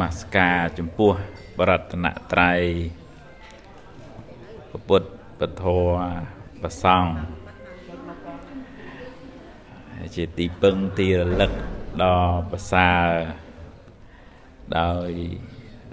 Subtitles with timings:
[0.00, 1.12] មាសការចំពោះ
[1.58, 2.60] បរតនត្រ័យ
[4.88, 5.64] ពុទ្ធពធ
[6.62, 7.10] ប្រសង់
[10.14, 11.52] ជាទីពឹងទីរលឹក
[12.02, 12.18] ដ៏
[12.50, 13.08] ប្រសើរ
[14.78, 15.10] ដោយ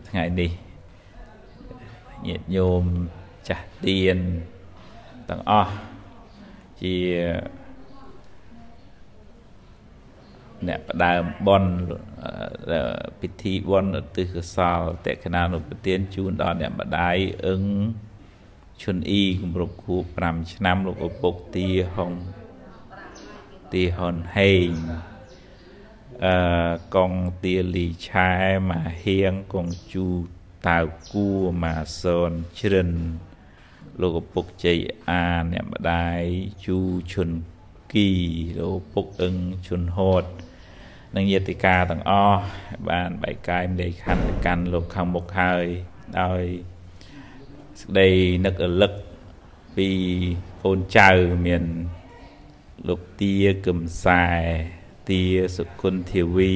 [0.10, 0.52] ថ្ងៃនេះ
[2.28, 2.84] ញាតិញោម
[3.48, 4.18] ចាស់ទៀន
[5.30, 5.74] ទាំងអស់
[6.82, 6.96] ជា
[10.68, 11.64] អ្នកផ្ដើមបន
[13.20, 17.18] ពិធីបនឧទ្ទិសកុសលតេកណានុប្រទានជូនដល់អ្នកម្ដាយ
[17.48, 17.62] អឹង
[18.82, 22.12] ឈុនអ៊ីគម្រប់ខួប5ឆ្នាំលោកឪពុកទាហុង
[23.74, 24.72] ទាហ៊ុនហេង
[26.26, 26.36] អឺ
[26.96, 28.32] កងទាលីឆែ
[28.70, 30.08] មាហៀងកងជូ
[30.68, 30.80] តៅ
[31.12, 31.28] គួ
[31.64, 32.92] មាសនជ្រិន
[34.02, 36.22] លោកឪពុកជ័យអាអ្នកម្ដាយ
[36.66, 36.78] ជូ
[37.12, 37.30] ឈុន
[37.94, 38.10] គី
[38.60, 39.36] លោកឪពុកអឹង
[39.68, 40.26] ឈុនហត
[41.16, 42.42] និងយេតិកាទាំងអស់
[42.90, 45.66] បានបែកកាយម្លេខខណ្ឌទៅកាន់លោកខាងមុខហើយ
[46.22, 46.42] ដោយ
[47.82, 48.10] សេចក្តី
[48.46, 48.94] នឹករលឹក
[49.76, 49.90] ពី
[50.64, 51.10] កូនចៅ
[51.46, 51.64] មាន
[52.88, 53.34] លោកទា
[53.66, 54.26] កឹមសែ
[55.10, 55.22] ទា
[55.58, 56.56] សុគន្ធធាវី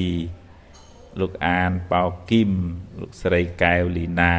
[1.19, 2.51] លោកអានប៉ោគឹម
[2.99, 4.35] លោកស្រីកែវលីណា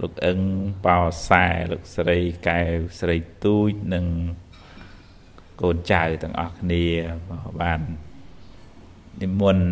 [0.00, 0.38] លោកអឹង
[0.86, 4.06] ប៉ោសែលោកស្រីកែវស្រីទូចនិង
[5.62, 6.84] កូនចៅទាំងអស់គ្នា
[7.60, 7.80] បាន
[9.20, 9.66] និមន្ត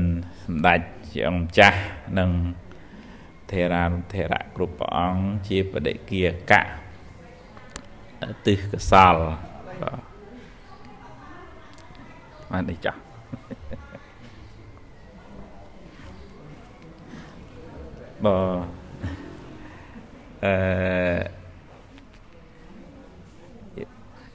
[0.44, 0.80] សម្ដេច
[1.12, 1.78] ជាអង្គម្ចាស់
[2.18, 2.30] និង
[3.50, 6.62] ធេរានុធេរៈគ្រប់ព្រះអង្គជាបដិគាកៈ
[8.46, 9.16] ទិសកសល
[12.50, 13.00] បាននេះចាស់
[18.24, 18.38] បើ
[20.44, 20.54] អឺ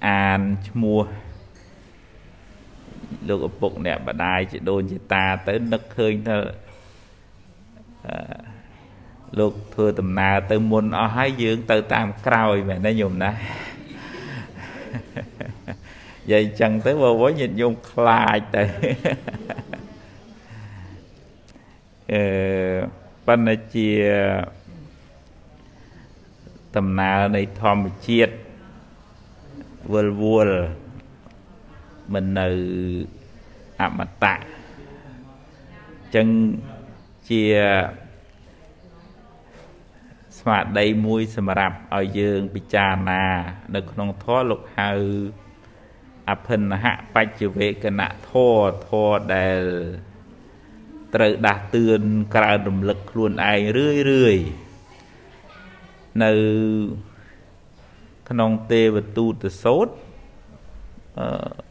[0.07, 1.01] អានឈ្មោះ
[3.29, 6.37] លោកឪពុកអ្នកបដាយជាដូនជាតាទៅនឹកឃើញថា
[9.39, 13.31] លោកធ្វើដំណើរទៅមុនអស់ហើយយើងទៅតាមក្រោយមែនទេញោមណា
[16.31, 18.63] យាយអញ្ចឹងទៅបើវិញញាតិញោមខ្លាចទៅ
[22.13, 22.23] អឺ
[23.25, 23.89] ប៉ុន្តែជា
[26.77, 28.33] ដំណើរនៃធម្មជាតិ
[29.93, 30.57] វល់វល់
[32.13, 32.47] មិននៅ
[33.81, 34.35] អមតៈ
[36.15, 36.27] ចឹង
[37.29, 37.43] ជា
[40.37, 43.23] ស្មារតីមួយសម្រាប់ឲ្យយើងពិចារណា
[43.75, 44.91] នៅក្នុងធម៌លោកហៅ
[46.29, 46.85] អភិនហ
[47.15, 49.61] បច្ចវេកណធម៌ធម៌ដែល
[51.15, 52.03] ត្រូវដាស់តឿន
[52.35, 54.37] ក្រើនរំលឹកខ្លួនឯងរឿយរឿយ
[56.23, 56.31] នៅ
[58.29, 59.87] ក្នុងទេវទូតសោត
[61.19, 61.66] អឺ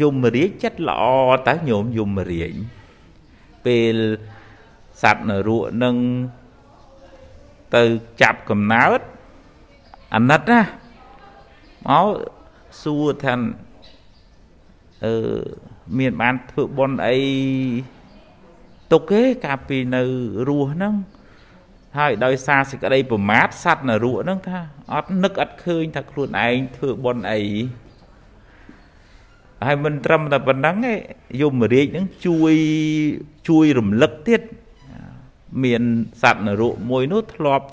[0.00, 1.02] យមរាជចិត្តល្អ
[1.48, 2.52] តើញោមយមរាជ
[3.64, 3.96] ពេល
[5.02, 5.96] សត្វនរកនឹង
[7.76, 7.84] ទៅ
[8.22, 9.00] ចាប់កំណើត
[10.14, 10.60] អាណិតណា
[11.86, 12.06] មក
[12.82, 13.34] សួរថា
[15.04, 15.14] អឺ
[15.98, 17.16] មានបានធ្វើបន់អី
[18.92, 20.02] ទុកទេកាលពីនៅ
[20.48, 20.94] រស់ហ្នឹង
[21.98, 24.60] ហើយដោយសារសេចក្តីប្រមាទសត្វនរកហ្នឹងថា
[24.94, 27.40] អត់នឹកអត់ឃើញថាខ្លួនឯងធ្វើបន់អី
[29.66, 30.92] ហើយមិនត្រឹមតែប៉ុណ្ណឹងទេ
[31.40, 32.54] យមរាជនឹងជួយ
[33.48, 34.42] ជួយរំលឹកទៀត
[35.64, 35.82] មាន
[36.22, 37.64] សត្វនរកមួយនោះធ្លាប់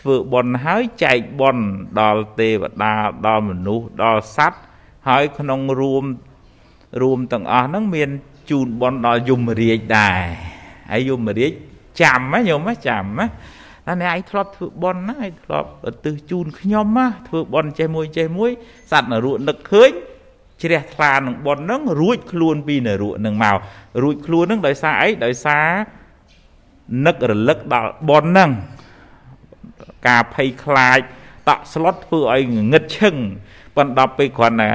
[0.00, 1.64] ធ្វើបន់ហើយចែកបន់
[2.00, 2.92] ដល់ទេវតា
[3.26, 4.60] ដល់មនុស្សដល់សត្វ
[5.08, 6.04] ហើយក្នុងរួម
[7.02, 8.10] រួមទាំងអស់ហ្នឹងមាន
[8.50, 10.22] ជូនបន់ដល់យមរាជដែរ
[10.90, 11.52] ហើយយមរាជ
[12.02, 13.26] ចាំណាញោមចាំណា
[13.86, 15.68] តែអ្នកឯងធ្លាប់ធ្វើបន់ណាឯងធ្លាប់
[16.04, 18.50] ទិសជូនខ្ញុំណាធ្វើបន់ចេះមួយចេះមួយ
[18.90, 19.90] សត្វនរកនឹកឃើញ
[20.62, 23.56] ជ្រះថ្លានឹងប៉ុននឹងរួចខ្លួនពីនរកនឹងមក
[24.02, 25.66] រួចខ្លួននឹងដោយសារអីដោយសារ
[27.06, 28.50] នឹករលឹកដល់ប៉ុននឹង
[30.08, 30.98] ការភ័យខ្លាច
[31.48, 33.14] តក់ស្លុតធ្វើឲ្យងឹតឈឹង
[33.76, 34.70] ប៉ុន្តែដល់ពេលគ្រាន់តែ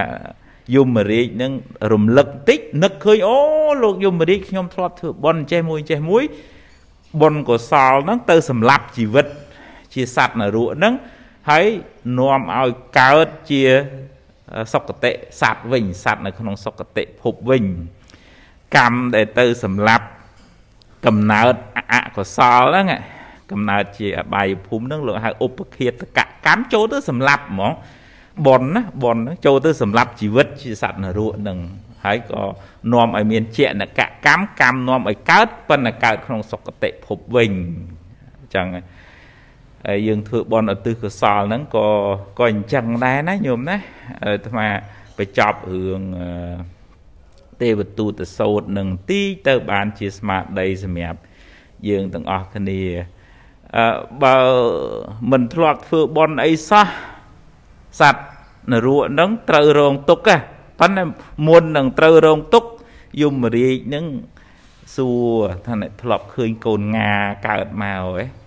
[0.76, 1.52] យមរាជនឹង
[1.92, 3.38] រំលឹកតិចនឹកឃើញអូ
[3.84, 6.24] លោកយមរាជខ្ញុំធ្លាប់ធ្វើប៉ុនចេះមួយចេះមួយ
[7.22, 9.26] ប៉ុនកុសលហ្នឹងទៅសម្លាប់ជីវិត
[9.94, 10.94] ជាសត្វនរកហ្នឹង
[11.50, 11.66] ហើយ
[12.18, 12.70] នាំឲ្យ
[13.00, 13.64] កើតជា
[14.74, 15.12] សុគតិ
[15.42, 17.66] សត្វវិញសត្វនៅក្នុងសុគតិភពវិញ
[18.78, 20.06] កម្មដែលទៅសម្លាប់
[21.06, 21.54] កំណើត
[21.94, 22.88] អកុសលហ្នឹង
[23.52, 27.72] កំណើតជាអបាយភូមិហ្នឹងលោកហៅឧបឃាតកកម្មចូលទៅសម្លាប់ហ្មង
[28.48, 31.60] បនណាបនហ្នឹងចូលទៅសម្លាប់ជីវិតជាសត្វនរកហ្នឹង
[32.06, 32.42] ហើយក៏
[32.94, 37.52] នាំឲ្យមានជាណកកម្មកម្មនាំឲ្យកើតប៉ុន្តែកើតក្នុងសុគតិភពវិញ
[38.40, 38.68] អញ្ចឹង
[39.88, 41.88] ហើយយើងធ្វើបន់ឧទ្ទិសកុសលហ្នឹងក៏
[42.40, 43.78] ក៏អញ្ចឹងដែរណាញោមណា
[44.24, 44.68] អាត្មា
[45.18, 46.02] បញ្ចប់រឿង
[47.62, 51.20] ទេវទូតសោតនឹងទីទៅបានជាស្មារតីសម្រាប់
[51.90, 52.82] យើងទាំងអស់គ្នា
[53.78, 53.88] អឺ
[54.24, 54.38] បើ
[55.32, 56.88] មិនធ្លាប់ធ្វើបន់អីសោះ
[58.00, 58.28] សัตว์
[58.72, 60.30] នរកហ្នឹងត្រូវរងទុក្ខ
[60.80, 61.04] ប៉ុន្តែ
[61.48, 62.70] មុននឹងត្រូវរងទុក្ខ
[63.22, 64.06] យមរាជហ្នឹង
[64.96, 67.12] សួរថាអ្នកធ្លាប់ឃើញកូនងា
[67.48, 68.39] កើតមកហ៎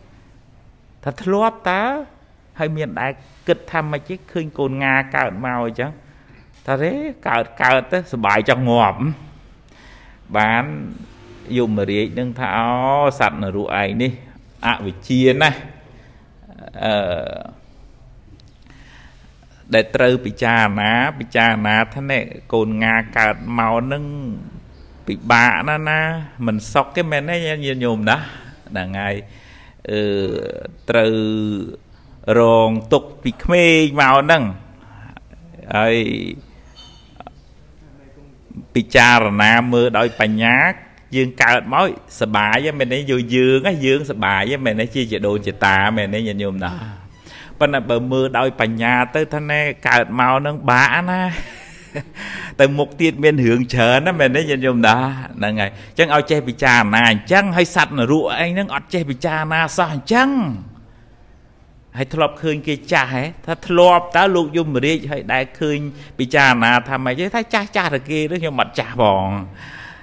[1.05, 1.83] ថាធ្លាប់តើ
[2.59, 3.13] ហើយមានដែរ
[3.49, 5.91] គិតថាម៉េចទេឃើញកូនងាកើតមកអញ្ចឹង
[6.67, 6.93] ថាទេ
[7.29, 8.99] កើតកើតទៅសុបាយចង់ងាប់
[10.37, 10.65] បាន
[11.59, 12.67] យមរាជនឹងថាអូ
[13.19, 14.13] សត្វនរោឯងនេះ
[14.67, 15.51] អវិជ្ជាណា
[16.85, 16.93] អឺ
[19.75, 22.23] ដែលត្រូវពិចារណាពិចារណាថានេះ
[22.55, 24.05] កូនងាកើតមកនឹង
[25.07, 26.01] ពិបាកណាស់ណា
[26.47, 28.17] មិនសុខទេមែនទេញាតិញោមណា
[28.69, 29.15] ហ្នឹងហើយ
[29.90, 30.02] អឺ
[30.90, 31.14] ត្រូវ
[32.38, 34.43] រងទុកពីក្មេងមកហ្នឹង
[35.76, 35.96] ហើយ
[38.75, 40.56] ពិចារណាមើលដោយបញ្ញា
[41.17, 41.87] យើងកើតមក
[42.20, 46.73] សបាយមែនទេយើងយើងយើងសបាយមែនទេជាចដូនចតាមែនទេញាតិញោមណា
[47.58, 51.20] ប៉ុន្តែបើមើលដោយបញ្ញាទៅថាណែកើតមកនឹងបាក់ណា
[52.61, 54.97] ទៅមុខទៀតមានរឿងច្រើនណាមែនទេញាតិញោមណា
[55.37, 60.29] ហ្នឹងហើយអញ្ចឹងឲ្យចេះពិចារណាអញ្ចឹងឲ្យសัตว์នរកឯងហ្នឹងអត់ចេះពិចារណាសោះអញ្ចឹង
[61.97, 65.79] ហើយធ្លាប់ឃើញគេចាស់ហ៎ថាធ្លាប់តើលោកយមរាជហើយដែលឃើញ
[66.19, 69.29] ពិចារណាថាម៉េចទេថាចាស់ចាស់តែគេទៅខ្ញុំអត់ចាស់ផង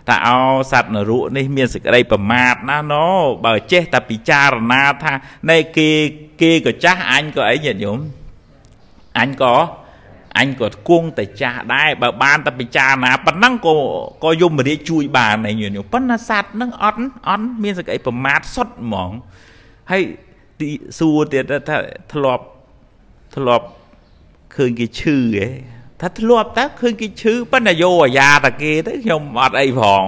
[0.07, 0.37] ថាអោ
[0.71, 3.07] សត្វនរុនេះមានសេចក្តីប្រមាទណាណូ
[3.45, 5.13] បើចេះតែពិចារណាថា
[5.49, 5.89] ណែគេ
[6.41, 7.99] គេក៏ចាស់អញក៏អីញាតិញោម
[9.19, 9.55] អញក៏
[10.39, 13.75] អញក៏គង់តែចាស់ដែរបើបានតែពិចារណាប៉ុណ្ណឹងក៏
[14.23, 19.11] ក៏យមរាជជួយបានឯងញាតិញោមប៉ុន្តែសត្វហ្នឹងអត់អត់មានសេចក្តីប្រមាទសុទ្ធហ្មង
[19.91, 20.03] ហើយ
[20.59, 20.69] ទី
[20.99, 21.77] សួរទៀតថា
[22.13, 22.43] ធ្លាប់
[23.35, 23.65] ធ្លាប់
[24.55, 25.47] ឃើញគេឈឺហ៎
[26.01, 30.05] ថាធ្លាប់តើឃើញគេឈឺប៉ុន្តែយកអាយ៉ាតាគេទៅខ្ញុំអត់អីផង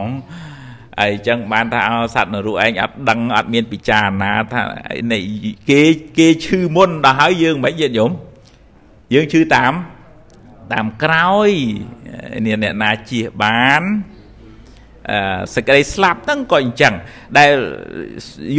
[1.00, 4.62] ហើយអញ្ចឹងបានថាអោសត្វនរុឯងអត់ដឹងអត់មានពិចារណាថា
[5.70, 5.82] គេ
[6.18, 8.12] គេឈឺមុនដល់ហើយយើងមិនយល់យំ
[9.14, 9.74] យើងឈឺតាម
[10.74, 11.50] តាមក្រោយ
[12.46, 13.84] នេះអ្នកណាជៀសបាន
[15.56, 16.94] សេចក្តីស្លាប់ហ្នឹងក៏អញ្ចឹង
[17.38, 17.54] ដែល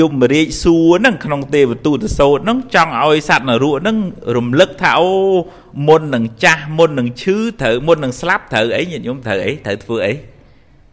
[0.01, 3.99] យមរាជសួរហ្នឹងក្នុងទេវទូតសោតហ្នឹងចង់ឲ្យសត្វនរកហ្នឹង
[4.37, 5.11] រំលឹកថាអូ
[5.89, 10.13] មុននឹងចាស់មុននឹងឈឺត្រូវមុននឹងស្លាប់ត្រូវអីញាតិញោមត្រូវអីត្រូវធ្វើអី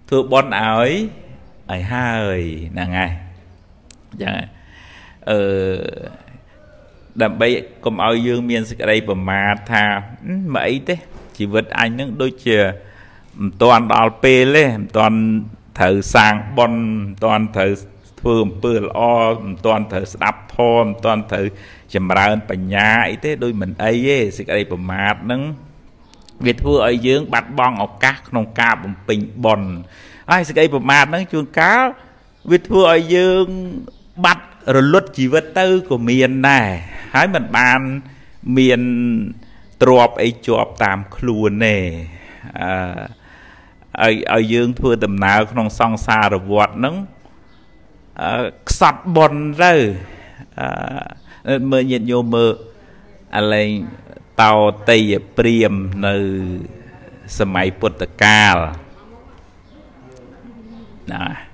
[0.09, 0.91] ធ្វើបន់ឲ្យ
[1.71, 2.39] ឲ្យហើយ
[2.73, 3.11] ហ្នឹងហើយ
[4.09, 4.33] អញ្ចឹង
[5.29, 5.39] អឺ
[7.23, 7.47] ដើម្បី
[7.85, 9.83] កុំឲ្យយើងមានសេចក្តីប្រមាទថា
[10.53, 10.95] មិនអីទេ
[11.37, 12.57] ជីវិតអញនឹងដូចជា
[13.39, 15.19] មិនតាន់ដល់ពេលទេមិនតាន់
[15.79, 17.71] ត្រូវសាងបុណ្យមិនតាន់ត្រូវ
[18.19, 19.01] ធ្វើអំពើល្អ
[19.45, 21.45] មិនតាន់ត្រូវស្ដាប់ធម៌មិនតាន់ត្រូវ
[21.93, 25.41] ចម្រើនបញ្ញាអីទេដូចមិនអីទេសេចក្តីប្រមាទហ្នឹង
[26.45, 29.69] វាធ្វើឲ្យយើងបាត់បង់ឱកាសក្នុងការបំពេញបុណ្យ
[30.31, 31.83] ហើយសេចក្តីប្រមាទហ្នឹងជួនកាល
[32.51, 33.45] វាធ្វើឲ្យយើង
[34.25, 36.67] បាត់ រលត់ជីវិតទៅក៏មានដែរ
[37.13, 37.79] ហើយมันបាន
[38.57, 38.81] មាន
[39.81, 41.77] ទ្របអីជាប់តាមខ្លួនទេ
[44.01, 46.95] អឺឲ្យឲ្យយើងធ្វើដំណើរក្នុងសង្សារវដ្តហ្នឹង
[48.69, 49.73] ខ្សត់បនទៅ
[51.47, 52.51] អឺមើលញាតិញោមមើល
[53.35, 53.69] អាលែង
[54.41, 54.53] តោ
[54.89, 55.73] តេយព្រាម
[56.07, 56.15] នៅ
[57.39, 58.55] សម័យពុទ្ធកាល
[61.13, 61.48] ណា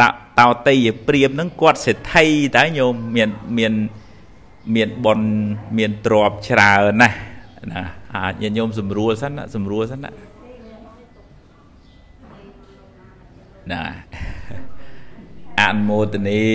[0.00, 0.02] ត
[0.38, 3.72] តោតេយព្រាមហ្នឹងគាត់សេដ្ឋីតើញោមមានមាន
[4.74, 5.20] មានបន
[5.78, 7.16] មានទ្របច្រើនណាស់
[7.72, 7.82] ណា
[8.14, 10.10] អាចញាតិញោមស្រួលសិនណាស្រួលសិនណា
[13.72, 13.82] ណា
[15.60, 16.46] អនុមោទនី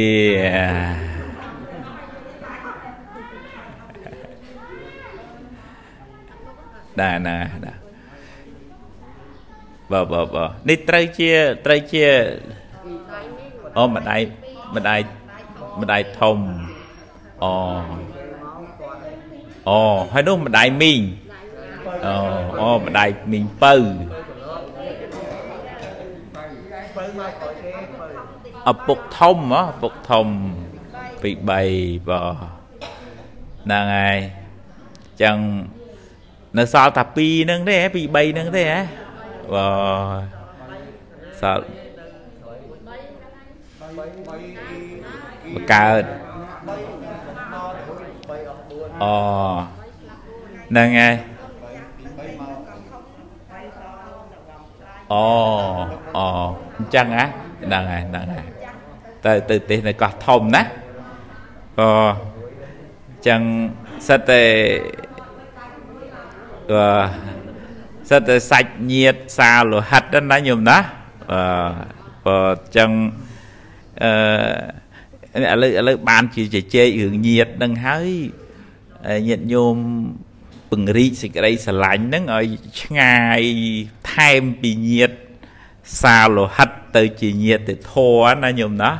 [7.01, 7.74] ដែរណាណា
[9.91, 11.32] បើបើបើនេះត្រូវជា
[11.65, 12.06] ត្រូវជា
[13.77, 14.22] អូម្ដាយ
[14.75, 15.00] ម្ដាយ
[15.82, 16.38] ម្ដាយធំ
[17.44, 17.53] អូ
[19.70, 19.80] អូ
[20.13, 21.01] ហើយនោះម្ដាយមីង
[22.06, 22.13] អូ
[22.62, 23.75] អូម្ដាយមីងពៅ
[28.72, 30.27] ឪពុកធំហ៎ឪពុកធំ
[31.24, 32.22] ពី3បើ
[33.63, 34.18] ហ្នឹងហើយ
[35.22, 35.38] ចឹង
[36.58, 38.80] នៅសល់តែ2ហ្នឹងទេពី3ហ្នឹងទេហ៎
[39.53, 39.68] បើ
[41.42, 41.63] សល់
[45.56, 46.04] បកើត
[49.04, 49.14] អូ
[50.70, 51.14] ហ្នឹងហើយ
[55.12, 55.26] អូ
[56.16, 56.26] អូ
[56.78, 57.26] អញ្ចឹងណា
[57.66, 58.46] ហ្នឹងហើយហ្នឹងហើយ
[59.26, 61.90] ទៅទៅទេសនៅកោះធំណាក៏
[63.28, 63.42] ចឹង
[64.08, 64.44] សិតតែ
[66.72, 66.88] ក៏
[68.10, 70.78] សិតតែសាច់ញាតសាលោហិតណាញោមណា
[71.32, 71.42] អឺ
[72.26, 72.38] ក៏
[72.78, 72.90] ចឹង
[74.02, 78.10] អឺឥឡូវឥឡូវបានជាជជែករឿងញាតនឹងហើយ
[79.28, 79.78] ញាតញោម
[80.70, 82.48] ពង្រីកសេចក្តីស្រឡាញ់ហ្នឹងឲ្យ
[82.82, 83.42] ឆ្ងាយ
[84.12, 85.12] ថែមពីញាត
[86.02, 88.92] សាលោហិតទៅជាញាតិធរណាញោមណា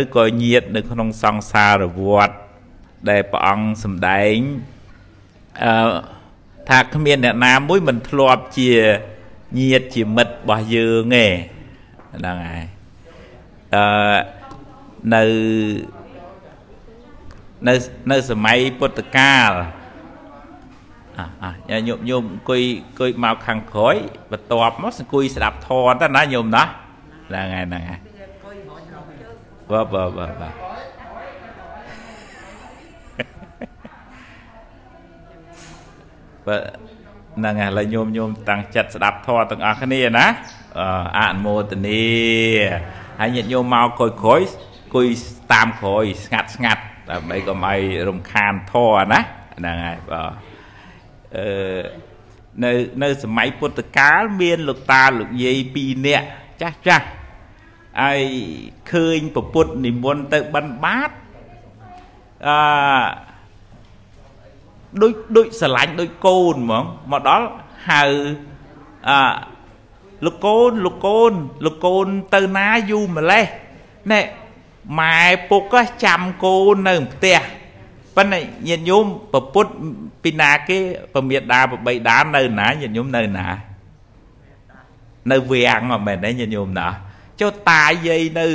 [0.00, 2.34] ឬក៏ញាតនៅក្នុងសង្សារវដ្ត
[3.10, 4.36] ដែលព្រះអង្គសម្ដែង
[5.64, 5.72] អឺ
[6.68, 8.70] ថាគ្មានអ្នកណាមួយមិនធ្លាប់ជា
[9.60, 11.26] ញាតជាមិត្តរបស់យើងទេ
[12.16, 12.66] ហ្នឹងហើយ
[13.74, 13.84] អឺ
[15.14, 15.22] នៅ
[17.68, 17.74] នៅ
[18.10, 19.50] នៅសម័យពុទ្ធកាល
[21.18, 21.50] អ่ะ
[21.88, 23.96] ញោមញោមអង្គុយអង្គុយមកខាងក្រោយ
[24.32, 26.64] បន្ទាប់មកអង្គុយស្ដាប់ធម៌តើណាញោមណា
[27.28, 28.00] ហ្នឹងហើយហ្នឹងហើយ
[29.70, 30.54] បាទបាទបាទបាទ
[36.46, 36.62] បាទ
[37.36, 40.26] ហ្នឹងហើយឡើយញោមញោមតាំងចិត្តស្ដាប់ធម៌ទាំងអស់គ្នាណា
[41.18, 42.04] អនុមោទនី
[43.20, 44.42] ហើយញាតិញោមមកក្រោយក្រោយ
[44.94, 45.08] គួយ
[45.52, 49.20] តាមក្រោយស្ងាត់ស្ងាត់ដើម្បីកុំឲ្យរំខានធរណា
[49.58, 50.30] ហ្នឹងហើយបាទ
[51.36, 51.80] អឺ
[52.64, 52.72] នៅ
[53.02, 56.26] នៅសម័យពុទ្ធកាលមានលោកតាលោកយាយ2នាក់
[56.60, 57.06] ចាស់ចាស់
[58.02, 58.22] ហើយ
[58.92, 61.10] ឃើញពពុទ្ធនិមន្តទៅបិណ្ឌបាត
[62.46, 62.56] អឺ
[65.02, 67.46] ដូចដូចស្រឡាញ់ដូចកូនហ្មងមកដល់
[67.90, 68.02] ហៅ
[69.08, 69.18] អឺ
[70.24, 71.32] លោកកូនលោកកូន
[71.64, 73.44] លោកកូនទៅណាយូរម្លេះ
[74.10, 74.20] ណែ
[75.00, 75.74] ម៉ែពុក
[76.04, 77.40] ចាំកូននៅផ្ទះ
[78.16, 79.66] ប៉ុន្តែញាតិញោមប្រពុត
[80.22, 80.78] ពីណាគេ
[81.14, 83.46] ពមេដាប្របីដានៅណាញាតិញោមនៅណា
[85.30, 86.88] នៅវាំងមិនមែនទេញាតិញោមណា
[87.40, 88.46] ចុះតាយាយនៅ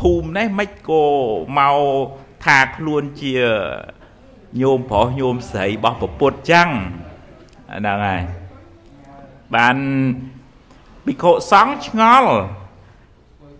[0.00, 1.04] ភូមិនេះមិនក៏
[1.58, 1.78] មក
[2.44, 3.34] ថាខ្លួនជា
[4.60, 6.68] ញោមប្រុសញោមស្រីរបស់ប្រពុតចឹង
[7.70, 8.22] ហ្នឹងហើយ
[9.54, 9.76] បាន
[11.06, 12.32] ភិក្ខុសង្ឃឆ្ងល់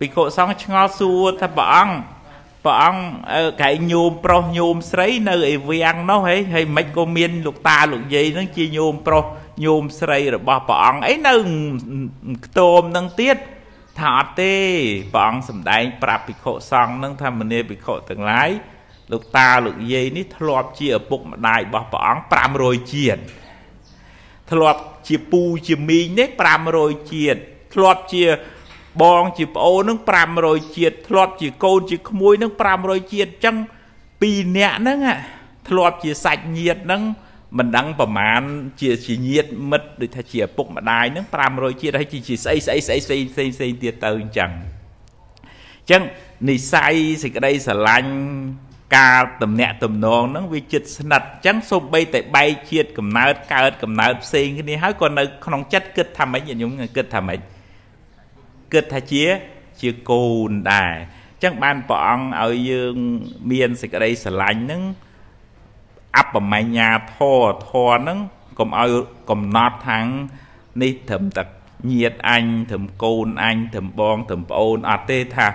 [0.00, 1.94] ភិក្ខុសង្ឃឆ្ងល់សួរថាព្រះអង្គ
[2.64, 3.02] ព្រះអង្គ
[3.62, 9.24] កែញោមប្រុសញោមស្រីនៅឯវាំងនោះហីហើយមិនក៏មានលោកតាលោកយាយនឹងជាញោមប្រុស
[9.64, 11.34] ញោមស្រីរបស់ព្រះអង្គអីនៅ
[12.46, 13.36] ខ្ទមនឹងទៀត
[14.00, 14.54] ថាអត់ទេ
[15.14, 18.50] ព្រះអង្គសម្ដែងប្រាប់ភិក្ខុសង្ឃនឹងថាមនីភិក្ខុទាំងឡាយ
[19.12, 22.24] លោកតាលោកយាយនេះធ្លាប់ជាឪពុកម្ដាយរបស់ព្រះអង្គ
[22.58, 23.20] 500ជាតិ
[24.52, 26.28] ធ្លាប់ជាពូជាមីងនេះ
[26.70, 27.40] 500ជាតិ
[27.74, 28.24] ធ្លាប់ជា
[29.02, 29.98] បងជាប្អូននឹង
[30.38, 33.56] 500ជាតិធ្លាប់ជាកូនជាក្មួយនឹង500ជាតិអញ្ចឹង
[34.06, 34.98] 2នាក់ហ្នឹង
[35.68, 37.02] ធ្លាប់ជាសាច់ញាតិហ្នឹង
[37.58, 38.42] មិនដឹងប្រមាណ
[38.80, 44.50] ជាជាញាតិមិត្តដូចថាជាឪពុកម្ដាយហ្នឹង500ជាតិហើយជាស្អីស្អីស្អីស្អីផ្សេងផ្សេងទៀតទៅអញ្ចឹង
[45.80, 46.02] អញ្ចឹង
[46.48, 48.12] និស័យសេចក្តីស្រឡាញ់
[48.96, 57.38] ការតំណាក់តំណងហ្នឹងវាចិត្តស្និទ្ធអញ្ចឹងសូម្បីតែបែកជាតិកំណើតកើតកំណើតផ្សេងគ្នាហើយក៏នៅក្នុងចិត្តគិតថាម៉េចខ្ញុំគិតថាម៉េច
[58.72, 59.24] គិតថាជា
[59.80, 62.94] ជាកូនដែរអញ្ចឹងបានព្រះអង្គឲ្យយើង
[63.50, 64.82] មានសេចក្តីស្រឡាញ់ហ្នឹង
[66.16, 68.18] អបមញ្ញាធរធរហ្នឹង
[68.58, 68.92] កុំឲ្យ
[69.30, 70.06] កំណត់ខាង
[70.82, 71.44] នេះត្រឹមតែ
[71.90, 75.48] ញាតអញត្រឹមកូនអញត្រឹមបងត្រឹមប្អូនអត់ទេថា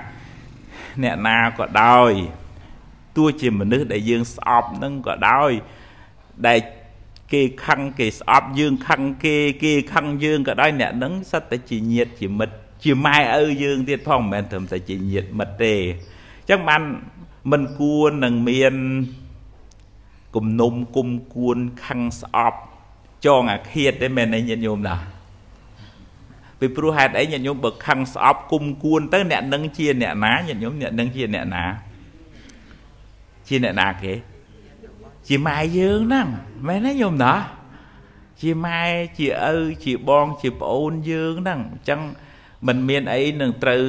[1.03, 2.11] អ្នកណាក៏ដោយ
[3.17, 5.51] ទោះជាមនុស្សដែលយើងស្អប់នឹងក៏ដោយ
[6.47, 6.59] ដែល
[7.33, 16.81] គេខឹងគេស្អប់យើងខឹងគេគេខឹងយើងក៏ដោយអ្នកនឹងសិតតែជាញាតជាមិត្តជាម៉ែឪយើងទៀតផងមិនមែនត្រឹមតែជាញាតិមិត្តទេអញ្ចឹងបាន
[17.51, 18.75] មិនគួរនឹងមាន
[20.35, 22.59] គំនុំគុំគួនខឹងស្អប់
[23.25, 24.95] ចងអាឃាតទេមែនទេញាតិញោមណា
[26.59, 31.63] ពីព្រោះហេតុអីញាតិញោមបើខឹងស្អប់គុំគួនទៅអ្នកនឹងជាអ្នកណាញាតិញោមអ្នកនឹងជាអ្នកណា
[33.47, 34.13] ជាអ្នកណាគេ
[35.27, 36.27] ជាម៉ែយើងហ្នឹង
[36.67, 37.33] មែនទេញោមណា
[38.41, 38.83] ជាម៉ែ
[39.17, 42.01] ជាឪជាបងជាប្អូនយើងហ្នឹងអញ្ចឹង
[42.67, 43.83] មិនមានអីនឹងត្រូវ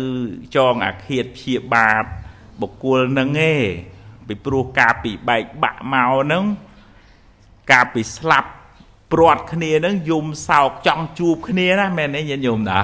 [0.57, 2.05] ចងអាឃាតព្យាបាទ
[2.61, 3.55] បុគ្គលនឹងទេ
[4.27, 6.45] ពីព្រោះការពីបែកបាក់មកហ្នឹង
[7.73, 8.51] ការពីស្លាប់
[9.13, 12.81] ព្រាត់គ្នាហ្នឹងយំសោកចង់ជួបគ្នាណាមែនទេញាតិញោមណា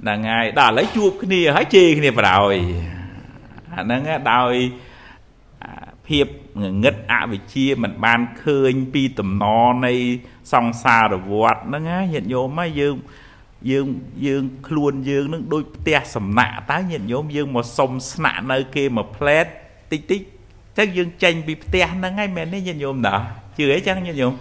[0.00, 2.38] ហ្នឹងហើយដល់ឥឡូវជួបគ្នាហើយជេរគ្នាបដ ாய்
[3.72, 4.00] អាហ្នឹង
[4.32, 4.54] ដោយ
[6.08, 6.26] ភាព
[6.60, 9.44] ងងឹតអវិជ្ជាមិនបានឃើញពីតំណ
[9.86, 9.92] នៃ
[10.52, 12.94] សង្សារវដ្តហ្នឹងណាញាតិញោមយើង
[13.70, 13.86] យើង
[14.26, 19.46] យើងខ្លួនយើងនឹងដូចផ្ទះសំណាក់តើញាតិញោមយើងមកសុំស្នាក់នៅគេមួយផ្លែត
[19.92, 20.20] តិចតិច
[20.78, 23.14] ទៅយើងចេញពីផ្ទះហ្នឹងហើយមែនទេញាតិញោមណា
[23.56, 24.32] ជឿអីចឹងញាតិញោម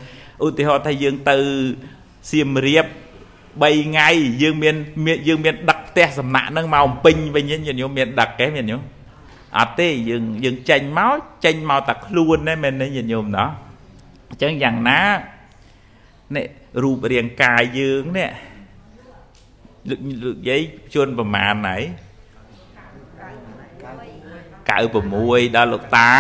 [0.46, 1.38] ឧទាហរណ៍ថាយើងទៅ
[2.32, 4.10] សៀមរាប3ថ្ងៃ
[4.42, 4.76] យើងមាន
[5.28, 8.82] យើងមានដឹកផ្ទះសំណាក់ហ្នឹងមកអំពេញវិញញាតិញោមមានដឹកទេញាតិញោម
[9.56, 13.46] អត់ទេយើងយើងចេញមកចេញមកតែខ្លួនទេមែនទេញាតិញោមណា
[14.30, 15.02] អញ្ចឹងយ៉ាងណា
[16.36, 16.46] នេះ
[16.84, 18.32] រូបរាងកាយយើងនេះ
[19.90, 20.62] លោកលោកយាយ
[20.94, 21.84] ជួនប្រមាណហើយ
[24.68, 26.12] 96ដល់លោកតា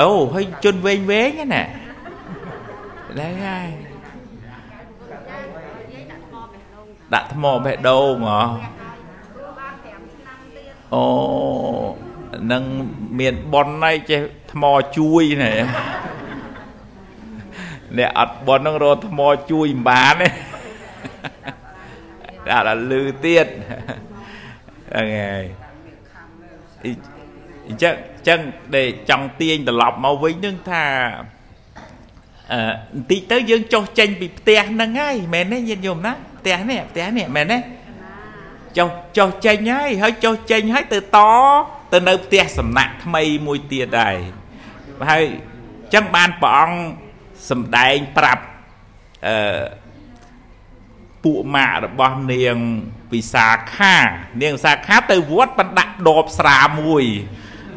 [0.00, 1.64] អូហើយជន់វែងវែងណា
[3.10, 3.68] ហ្នឹងហើយ
[7.14, 8.83] ដាក់ថ្មបេះដូងហ៎
[10.94, 11.04] អូ
[12.52, 12.62] នឹង
[13.18, 14.20] មានប៉ុនហើយចេះ
[14.52, 14.64] ថ្ម
[14.96, 15.52] ជួយណែ
[17.98, 19.20] អ្នកអត់ប៉ុននឹងរកថ្ម
[19.50, 20.28] ជួយមិនបានទេ
[22.48, 25.44] ដាក់លឺទៀតហ្នឹងហើយ
[27.68, 28.40] អញ្ចឹងអញ្ចឹង
[28.76, 30.84] ដែលចង់ទាញត្រឡប់មកវិញនឹងថា
[32.52, 32.60] អឺ
[32.92, 37.58] បន្តិចទៅយើងចុះចេញពីផ្ទះហ្នឹងហើយមែនទេញាតិញោមណាផ្ទះនេះផ្ទះនេះមែនទេ
[38.78, 38.88] ចុះ
[39.18, 41.18] ចុះចេញហើយហើយចុះចេញហើយទៅត
[41.92, 44.16] ទៅនៅផ្ទះសំណាក់ថ្មីមួយទៀតដែរ
[45.10, 46.78] ហើយអញ្ចឹងបានព្រះអង្គ
[47.50, 48.44] សំដែងប្រាប់
[49.26, 49.62] អឺ
[51.24, 52.56] ពួកម៉ាក់របស់នាង
[53.12, 53.96] វិសាខា
[54.42, 57.04] នាងវិសាខាទៅវត្តបណ្ដាក់ដបស្រាមួយ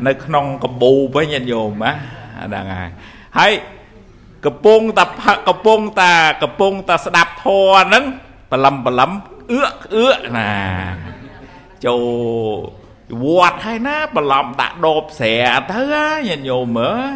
[0.07, 1.91] នៅក្នុងកបូវិញញាតិញោមណា
[2.45, 2.89] ហ្នឹងហើយ
[3.37, 3.51] ហើយ
[4.45, 5.03] កំពុងតែ
[5.49, 6.11] កំពុងតែ
[6.43, 8.03] កំពុងតែស្ដាប់ធម៌ហ្នឹង
[8.51, 9.11] បលឹមបលឹម
[9.51, 9.61] អឿ
[9.95, 10.51] អឿណា
[11.85, 12.87] ចូល
[13.23, 15.35] វត្តហើយណាបលំដាក់ដបស្រែ
[15.71, 15.81] ទៅ
[16.27, 17.09] ញាតិញោមមើល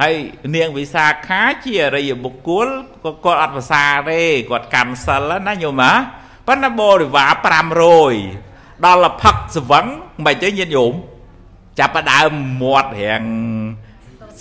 [0.00, 0.14] ហើយ
[0.54, 2.68] នាងវិសាខាជាអរិយបុគ្គល
[3.04, 5.92] ក៏គាត់អត់ភាសាទេគាត់កាន់សិលណាញោមណា
[6.46, 7.32] ប៉ុន្តែបរិវារ
[8.08, 9.86] 500ដល់លផឹកស្វឹង
[10.26, 10.92] មិនទេញាតិញោម
[11.78, 12.30] ចាប់ផ្ដើម
[12.62, 13.24] មាត់រៀង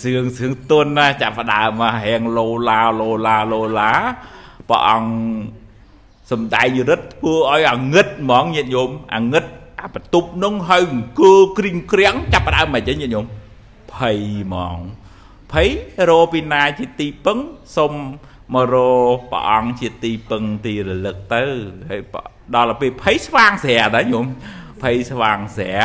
[0.01, 3.91] សឿងសឿងទុនណាចាប់ផ្ដើមមករៀងលោឡាលោឡាលោឡា
[4.69, 5.58] ព្រះអង្គ
[6.31, 9.45] សំដែងរិទ្ធធ្វើឲ្យអាងឹតហ្មងញាតិញោមអាងឹត
[9.81, 13.25] អាបន្ទប់នោះហើយអង្គើគ្រីងគ្រាំងចាប់ផ្ដើមមកចេញញាតិញោម
[13.93, 14.77] ភ័យហ្មង
[15.51, 15.69] ភ័យ
[16.09, 17.37] រោពីណាជាទីពឹង
[17.77, 17.93] សុំ
[18.55, 18.93] មករោ
[19.31, 21.43] ព្រះអង្គជាទីពឹងទីរលឹកទៅ
[21.89, 22.01] ហើយ
[22.55, 24.25] ដល់ពេលភ័យស្វាងស្រាដែរញោម
[24.81, 25.75] ភ័យស្វាងស្រា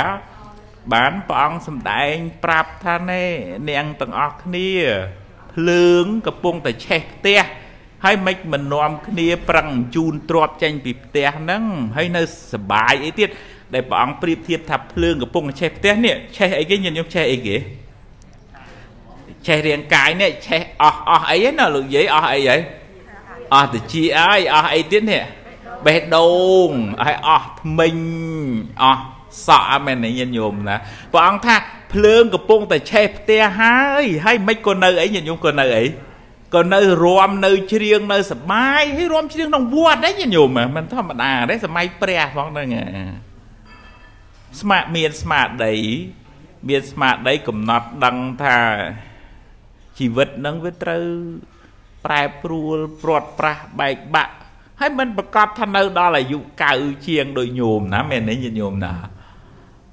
[0.92, 2.14] បានព្រះអង្គសំដែង
[2.44, 3.24] ប្រាប់ថាណែ
[3.70, 4.70] នាងទាំងអស់គ្នា
[5.54, 7.40] ភ្លើងកំពុងតែឆេះផ្ទះ
[8.04, 11.62] ហើយមិនមិននាំគ្នាប្រឹងជូនទ្របចេញពីផ្ទះហ្នឹង
[11.96, 13.28] ហើយនៅសបាយអីទៀត
[13.74, 17.56] ដែលព្រះអង្គប្រៀបធៀបថាភ្លើងកំពុងឆេះផ្ទះនេះឆេះអីគេញាតិញោមឆេះអីគេ
[19.46, 22.60] ឆេះរាងកាយនេះឆេះអស់អស់អីណាលោកយាយអស់អីហើយ
[23.54, 25.22] អស់តិចអើយអស់អីទៀតនេះ
[25.86, 26.28] បេះដូ
[26.66, 26.70] ង
[27.04, 27.96] ហើយអស់ថ្មិញ
[28.82, 29.02] អស់
[29.46, 30.76] សក់អមែនញាតិញោមណា
[31.12, 31.56] ព្រះអង្គថា
[31.92, 35.84] ភ្លើងកំពុងតែឆេះផ្ទះហើយហើយមិនក៏នៅអីញាតិញោមក៏នៅអី
[36.54, 42.68] ក៏នៅរំនៅច្រៀងនៅសបាយហើយរំច្រៀងក្នុងវត្តដែរញោមមិនធម្មតាទេសម័យព្រះផងហ្នឹង
[44.60, 45.74] ស្មាមានស្មារតី
[46.68, 48.58] មានស្មារតីកំណត់ដឹងថា
[49.98, 51.04] ជីវិតនឹងវាត្រូវ
[52.04, 54.34] ប្រែប្រួលព្រាត់ប្រាសបែកបាក់
[54.80, 56.38] ហើយមិនប្រកាសថានៅដល់អាយុ
[56.72, 58.94] 9ជាងដោយញោមណាមែនទេញោមណា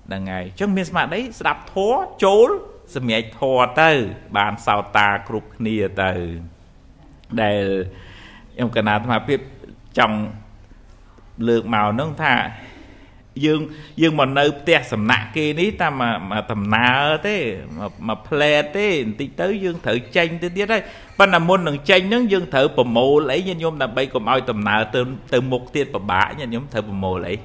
[0.08, 2.50] ហ្នឹងហើយអញ្ចឹងមានស្មារតីស្ដាប់ធម៌ចូល
[2.96, 3.92] សម្រេចធម៌ទៅ
[4.38, 6.12] បានសោតាគ្រប់គ្នាទៅ
[7.42, 7.64] ដែល
[8.54, 9.40] ខ្ញុំកណាអាត្មាភាព
[9.98, 10.18] ចង់
[11.48, 12.36] លើកមកហ្នឹងថា
[13.46, 13.60] យើង
[14.02, 17.36] យើងមកនៅផ្ទះសំណាក់គេនេះតាមមកដំណើរទេ
[18.08, 20.84] មកផ្លែតទេបន្តិចទៅយើងត្រូវចេញទៅទៀតហើយ
[21.20, 25.02] ប៉ុន្តែមុននឹងចេញហ្នឹងយើងត្រូវប្រមូលអីញាតិញោមដើម្បីកុំឲ្យដំណើរទៅ
[25.34, 27.36] ទៅមុខទៀតពិបាកញាតិញោមត្រូវប្រមូលអី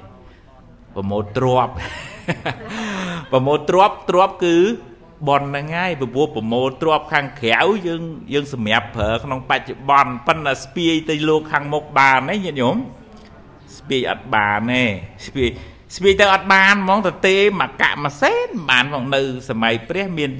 [0.95, 1.67] ប្រមូលទ្រប
[3.31, 4.57] ប្រមូលទ្របទ្របគឺ
[5.27, 8.01] បនហ្នឹងហើយពពោះប្រមូលទ្របខាងក្រៅយើង
[8.33, 12.77] យើងសម្រាប់ប្រើក្នុងបច្ចុប្បន្នប៉ុន្តែស្ពាយទៅលោកខាងមុខបានទេញាតិញោម
[13.77, 14.83] ស្ពាយអត់បានទេ
[15.27, 15.49] ស្ពាយ
[15.95, 20.31] ស្ពាយទៅអត់បានហ្មងទៅទេមកកមួយសេនបានហ្មងនៅសម័យព្រះមាន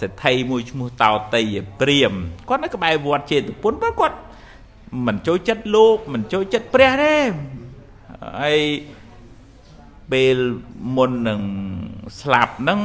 [0.00, 1.42] សេដ្ឋីមួយឈ្មោះតោតី
[1.80, 2.12] ព្រាម
[2.48, 4.18] គាត់នៅក្បែរវត្តចេតពុនគាត់
[5.06, 7.16] មិនចូលចិត្តលោកមិនចូលចិត្តព្រះទេ
[8.42, 8.60] ហើយ
[10.12, 10.36] ពេល
[10.96, 11.40] មុននឹង
[12.20, 12.80] ស្លាប់ហ្នឹង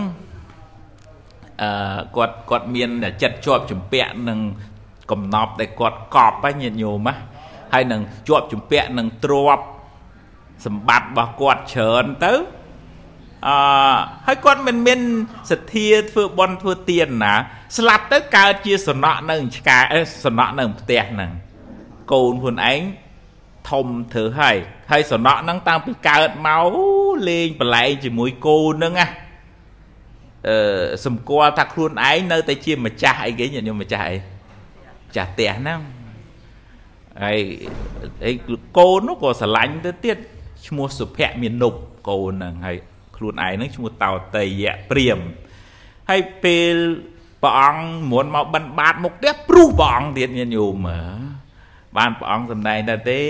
[1.62, 2.90] អឺគាត់គាត់មាន
[3.22, 4.40] ចិត្តជាប់ជំពាក់នឹង
[5.12, 7.16] កំណប់ដែលគាត់កប់ហ្នឹងញាតិញោមណា
[7.74, 9.60] ហើយនឹងជាប់ជំពាក់នឹងទ្រប
[10.66, 12.34] សម្បត្តិរបស់គាត់ច្រើនទៅ
[13.48, 13.58] អឺ
[14.28, 15.00] ហើយគាត់មិនមាន
[15.52, 17.36] សទ្ធាធ្វើបន់ធ្វើទានណា
[17.78, 19.78] ស្លាប់ទៅកើតជាសំណក់នៅឆ្កា
[20.26, 21.32] សំណក់នៅផ្ទះហ្នឹង
[22.12, 22.82] កូនខ្លួនឯង
[23.70, 24.58] ធំធ្វើហើយ
[24.92, 26.68] ហើយសំណក់ហ្នឹងតាំងពីកើតមក
[27.30, 29.08] លេងប្រឡែងជាមួយកូនហ្នឹងណា
[30.48, 34.16] អឺសម្គាល់ថាខ្លួនឯងនៅតែជាម្ចាស់អីគេញាតិញោមម្ចាស់អី
[35.08, 35.80] ម្ចាស់ផ្ទះហ្នឹង
[37.24, 37.40] ហើយ
[38.30, 38.32] ឯ
[38.78, 40.18] កូននោះក៏ស្រឡាញ់ទៅទៀត
[40.68, 41.74] ឈ្មោះសុភមានុប
[42.10, 42.78] កូនហ្នឹងហើយ
[43.18, 45.20] ខ្លួនឯងហ្នឹងឈ្មោះតោតយៈព្រាម
[46.10, 46.76] ហើយពេល
[47.44, 50.88] ព្រះអង្គមុនមកបិណ្ឌបាតមុខផ្ទះព្រុសព្រះអង្គទៀតញាតិញោម
[51.98, 53.22] បានព្រះអង្គសម្ដែងតែទេ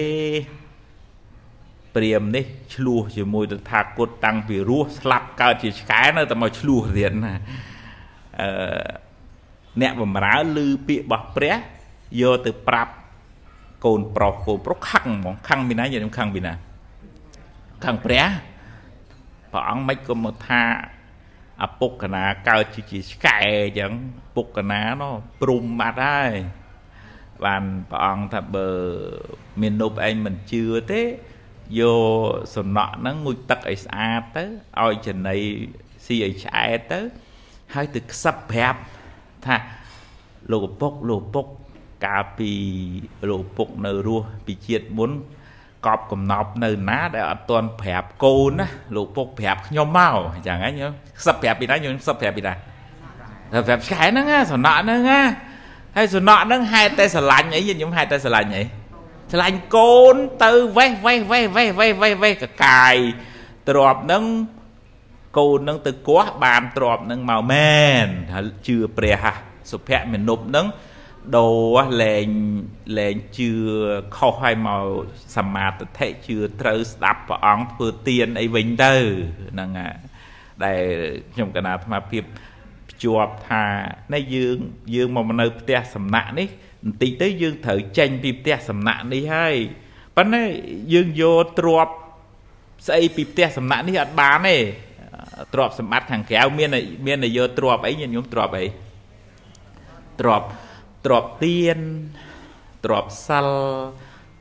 [1.98, 7.34] ព្រាមនេះឆ្លោះជាមួយតថាគតតាំងពីរស់ស្លាប់កើតជាឆ្កែនៅតែមកឆ្លោះទៀតណា
[8.42, 8.50] អឺ
[9.82, 11.56] អ្នកបំរើឮពាក្យរបស់ព្រះ
[12.22, 12.94] យកទៅប្រាប់
[13.86, 16.54] កូនប្រុសកូនប្រុសខឹងហ្មងខឹងពីណាយើងខឹងពីណា
[17.84, 18.26] ខឹងព្រះ
[19.52, 20.62] ព្រះអង្គមិនក៏មកថា
[21.64, 23.92] អពុកកណាកើតជាជាឆ្កែអញ្ចឹង
[24.36, 26.34] ពុកកណានោះព្រំបាត់ហើយ
[27.46, 28.70] បានព្រះអង្គថាបើ
[29.62, 31.02] មាននប់ឯងមិនជឿទេ
[31.80, 34.44] យកសំណក់ហ្នឹងងូចទឹកឲ្យស្អាតទៅ
[34.82, 35.38] ឲ្យចំណី
[36.06, 37.00] ស៊ីឲ្យឆ្អែតទៅ
[37.74, 38.80] ហើយទៅខ្សឹបប្រាប់
[39.46, 39.56] ថា
[40.52, 41.46] លោកឪពុកលោកឪពុក
[42.06, 42.52] កាលពី
[43.30, 45.12] លោកឪពុកនៅរស់ពីជាតិមុន
[45.86, 55.22] កប់កំណប់នៅណាដែលអត់ទាន់ប្រាប់កូនណាលោកពុកប្រាប់ខ្ញុំមកអញ្ចឹងហ្នឹងខ្សឹបប្រាប់ពីណាខ្ញុំខ្សឹបប្រាប់ពីណាតែប្រាប់ឆ្កែហ្នឹងសំណក់ហ្នឹងណា
[55.96, 58.64] ហើយសំណក់ហ្នឹងហេតុតែស្រឡាញ់អីខ្ញុំហេតុតែស្រឡាញ់អី
[59.34, 62.96] ឆ្លាញ់កូនទៅវេះវេះវេះវេះវេះវេះវេះកកាយ
[63.70, 64.24] ទ្របនឹង
[65.38, 69.34] កូននឹងទៅគាស់បានទ្របនឹងមកមែនហើយជឿព្រះហ่ะ
[69.72, 70.68] សុភមនុបនឹង
[71.38, 72.28] ដូរលែង
[72.98, 73.52] លែងជឿ
[74.18, 74.86] ខុសឲ្យមក
[75.36, 78.94] សមាទិដ្ឋិជឿត្រូវស្ដាប់ព្រះអង្គធ្វើទៀនអីវិញទៅ
[79.52, 79.70] ហ្នឹង
[80.66, 80.82] ដែល
[81.34, 82.24] ខ្ញុំកណាអាត្មាភាព
[82.90, 83.64] ភ្ជាប់ថា
[84.14, 84.58] នៃយើង
[84.96, 86.48] យើងមកនៅផ្ទះសំណាក់នេះ
[86.84, 89.56] បន្តិចទៅយើងត្រូវចេញពីផ្ទះសំណាក់នេះហើយ
[90.18, 90.44] ប៉ុន្តែ
[90.94, 91.88] យើងយកទ្រប
[92.88, 94.58] ស្អីពីផ្ទះសំណាក់នេះអត់បានទេ
[95.54, 96.70] ទ្របសម្បត្តិខាងក្រៅមាន
[97.06, 98.66] មានយកទ្របអីញាតិញោមទ្របអី
[100.20, 100.42] ទ្រប
[101.06, 101.80] ទ្របទៀន
[102.86, 103.48] ទ្របសិល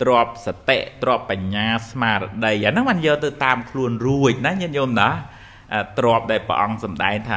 [0.03, 5.09] ទ្របសតិទ្របបញ្ញាស្មារតីអាហ្នឹងมันយកទៅតាមខ្លួនរួចណាញាតិញោមណា
[5.99, 7.37] ទ្របដែលព្រះអង្គសម្ដែងថា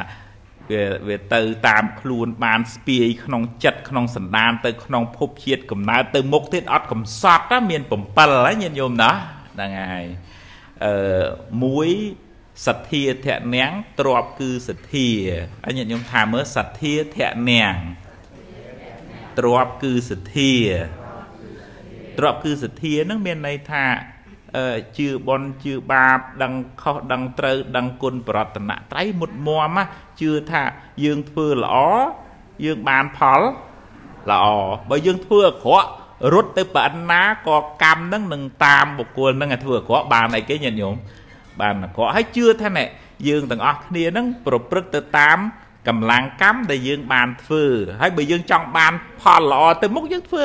[0.70, 9.10] វាវាទៅតាមខ្លួនបានស្ពាយក្នុងចិត្តក្នុងសន្តានទៅក្នុងភពជាតិកំណើតទៅមុខទៀតអត់កំសត់ណាមាន7ហើយញាតិញោមណា
[9.54, 10.06] ហ្នឹងហើយ
[10.84, 11.24] អឺ
[11.64, 11.88] មួយ
[12.66, 15.08] សទ្ធាធនាងទ្របគឺសទ្ធា
[15.64, 17.18] ហើយញាតិញោមថាមើលសទ្ធាធ
[17.50, 17.74] នាង
[19.38, 20.52] ទ្របគឺសទ្ធា
[22.18, 23.84] ទ្របគឺសទ្ធានឹងមានន័យថា
[24.98, 29.78] ជឿបនជឿបាប ដឹងខុសដឹងត្រូវ ដឹងគុណបរតនត្រ័យមុតមម
[30.20, 30.62] ជឿថា
[31.04, 31.76] យើងធ្វើល្អ
[32.64, 33.40] យើងបានផល
[34.30, 34.46] ល្អ
[34.88, 35.88] បើយើងធ្វើអាក្រក់
[36.32, 40.94] រត់ទៅប្រអិនណាក៏កម្មនឹងនឹងតាមបុគ្គលនឹងឲ្យធ្វើអាក្រក់បានអីគេញាតិញោម
[41.60, 42.84] បានអាក្រក់ហើយជឿថាណែ
[43.28, 45.38] យើងទាំងអស់គ្នានឹងប្រព្រឹត្តទៅតាម
[45.88, 47.64] កម្លាំងកម្មដែលយើងបានធ្វើ
[48.00, 50.42] ហើយបើយើងចង់បានផលល្អទៅមុខយើងធ្វើ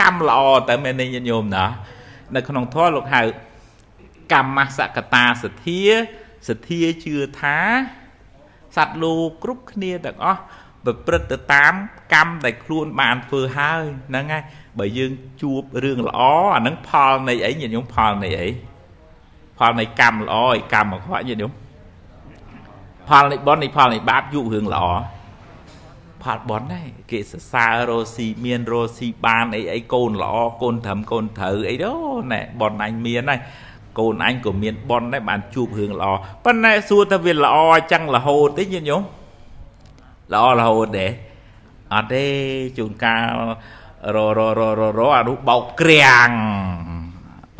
[0.00, 1.64] កម្មល្អតែមែនទេញាតិញោមណា
[2.34, 3.22] នៅក្នុងធម៌លោកហៅ
[4.32, 5.82] កម្មសកតាសទ្ធា
[6.48, 7.58] សទ្ធាជឿថា
[8.76, 10.40] សត្វលោកគ្រប់គ្នាទាំងអស់
[10.84, 11.74] ប្រព្រឹត្តទៅតាម
[12.14, 14.42] កម្មដែលខ្លួនបានធ្វើហើយហ្នឹងហើយ
[14.78, 15.12] បើយើង
[15.42, 16.20] ជួបរឿងល្អ
[16.54, 18.48] អាហ្នឹងផលនៃអីញាតិញោមផលនៃអី
[19.58, 21.52] ផលនៃកម្មល្អឯកម្មអាក្រក់ញាតិញោម
[23.08, 24.84] ផលនៃបុណ្យនៃផលនៃបាបយុរឿងល្អ
[26.22, 31.92] ផលបុណ្យដែរគេសរសើររស់ស៊ីមានរស់ស៊ីបានអីអីកូនល្អកូនត្រឹមកូនត្រូវអីទៅ
[32.32, 33.40] ណែបុណ្យអញមានហើយ
[33.98, 36.10] កូនអញក៏មានប៉ុនដែរបានជួបរឿងល្អ
[36.44, 39.02] ប៉ុន្តែសួរថាវាល្អអញ្ចឹងរហូតទេញាតិញោម
[40.32, 41.06] ល្អរហូតទេ
[41.94, 42.24] អត់ទេ
[42.78, 43.22] ជួនកាល
[44.14, 46.30] រររររអានោះបោកក្រាំង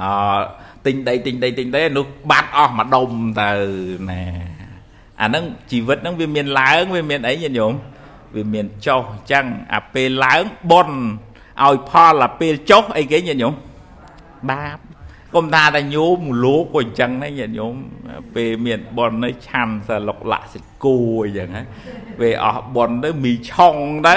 [0.02, 0.04] អ
[0.86, 3.50] ទិញដីទិញដីទិញដីនោះបាត់អស់មួយដុំទៅ
[4.10, 4.22] ណែ
[5.20, 7.72] អាហ្នឹងជីវិតហ្នឹងវាមានឡើងវាមានអីញាតិញោម
[8.34, 10.90] វាមានចុះអញ្ចឹងអាពេលឡើងប៉ុន
[11.64, 13.54] ឲ្យផលអាពេលចុះអីគេញាតិញោម
[14.50, 14.78] បាប
[15.34, 17.74] កុំថាតែញោមលោកក៏អញ្ចឹងដែរញាតិញោម
[18.34, 21.66] ពេលមានបននៅឆាន់សលុកលាក់សិគូអញ្ចឹងហ្នឹង
[22.18, 24.16] ពេលអស់បនទៅមីឆុងទៅ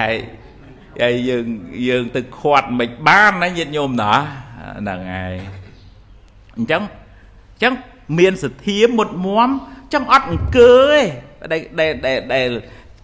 [0.00, 0.14] ហើយ
[1.02, 1.44] ហើយយើង
[1.88, 4.12] យើងទៅខាត់មិនបានណាញាតិញោមណា
[4.78, 5.36] ហ្នឹងហើយ
[6.56, 6.82] អញ្ចឹង
[7.52, 7.72] អញ្ចឹង
[8.18, 9.48] មានសទ្ធាមុតមម
[9.92, 11.90] ចឹងអត់អង្គើទេ ដែលដែល
[12.34, 12.48] ដែល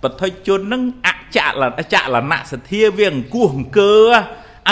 [0.02, 3.94] បទជននឹងអចលអចលនៈសទ្ធាវាអង្គោះអង្គើ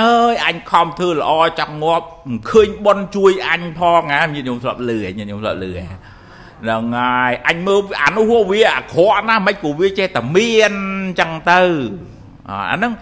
[0.01, 10.73] អើយអញខំធ្វើល្អចង់ងាប់មិនឃើញប៉ុនជួយអញផងណាញាតិញោមធ្លាប់លឺញាតិញោមធ្លាប់លឺហ្នឹងហើយអញមើលអានោះវាអាក្រក់ណាស់មិនក៏វាចេះតែមាន
[11.21, 11.61] ចឹងទៅ
[12.49, 12.93] អាហ្នឹង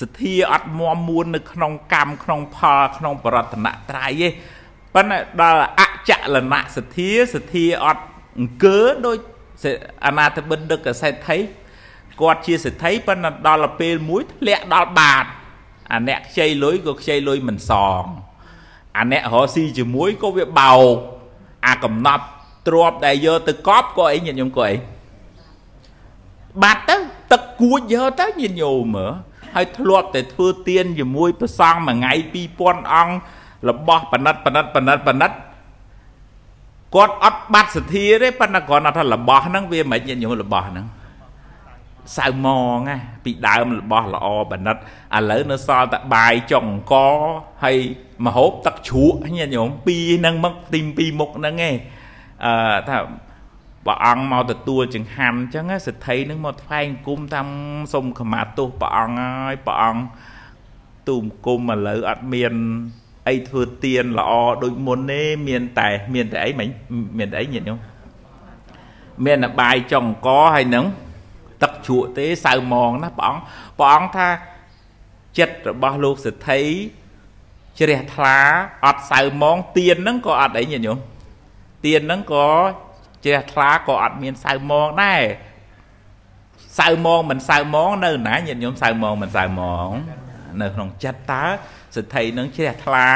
[0.00, 4.28] សទ្ធាអត់មមមួននៅក្នុងកម្មក្នុងផលក្នុងបរតនត្រ័យទេ
[4.94, 8.02] ប៉ុន្តែដល់អចលនៈសទ្ធាសទ្ធាអត់
[8.38, 9.16] អង្គើដូច
[10.06, 11.38] អនាថបិណ្ឌកសេដ្ឋី
[12.20, 15.24] គាត់ជាសេដ្ឋីប៉ុន្តែដល់ពេលមួយធ្លាក់ដល់បាត
[15.92, 18.02] អាអ្នកខ្ចីលុយក៏ខ្ចីលុយមិនសង
[18.98, 20.94] អាអ្នករកស៊ីជាមួយក៏វាបោក
[21.66, 22.24] អាកំណត់
[22.68, 24.74] ទ្របដែលយកទៅកប់ក៏អីញាតិញោមក៏អី
[26.62, 26.96] បាត់ទៅ
[27.32, 29.12] ទឹកគួចយកទៅញាតិញោមមើល
[29.54, 32.12] ហើយធ្លាប់តែធ្វើទៀនជាមួយប្រសងមួយថ្ងៃ
[32.52, 33.14] 2000អង្គ
[33.68, 35.32] របស់បណិតបណិតបណិតបណិត
[36.94, 40.86] គាត់អត់បាត់សទ្ធាទេប៉ុន្តែគ្រាន់តែថារបស់ហ្នឹងវាមិនញាតិញោមរបស់ហ្នឹង
[42.18, 44.80] សៅមងណាពីដើមរបស់ល្អបណិតឥ
[45.30, 46.94] ឡូវនៅសល់តែបាយចុងអង្គ
[47.64, 47.76] ហើយ
[48.26, 51.74] មហូបទឹកជ្រក់ញាតិញោមពីរហ្នឹងមកទីពីរមុខហ្នឹងឯង
[52.44, 52.96] អឺថា
[53.86, 57.48] ព្រះអង្គមកទទួលចង្ហាន់អញ្ចឹងសិទ្ធិនឹងមកថ្វាយគុំតាម
[57.94, 60.02] សុំខមាទោសព្រះអង្គហើយព្រះអង្គ
[61.08, 62.54] ទូមគុំឥឡូវអត់មាន
[63.28, 66.68] អីធ្វើទៀនល្អដូចមុនទេមានតែមានតែអីមិញ
[67.18, 67.78] មានតែអីញាតិញោម
[69.24, 70.84] មានតែបាយចុងកហើយនឹង
[71.62, 73.42] ទឹកជ្រក់ទេសៅម៉ងណាព្រះអង្គ
[73.78, 74.28] ព្រះអង្គថា
[75.38, 76.60] ចិត្តរបស់លោកសិទ្ធិ
[77.78, 78.38] ជ្រះថ្លា
[78.86, 80.98] អត់សៅម៉ងទៀនហ្នឹងក៏អត់អីញាតិញោម
[81.84, 82.48] ទៀនហ្នឹងក៏
[83.24, 85.22] ជ្រះថ្លាក៏អត់មានសៅម៉ងដែរ
[86.78, 89.90] សៅម៉ងមិនសៅម៉ងនៅណាញាតិញោមសៅម៉ងមិនសៅម៉ង
[90.60, 91.44] នៅក្នុងចិត្តតើ
[91.96, 93.10] សិទ្ធិនឹងជ្រះថ្លា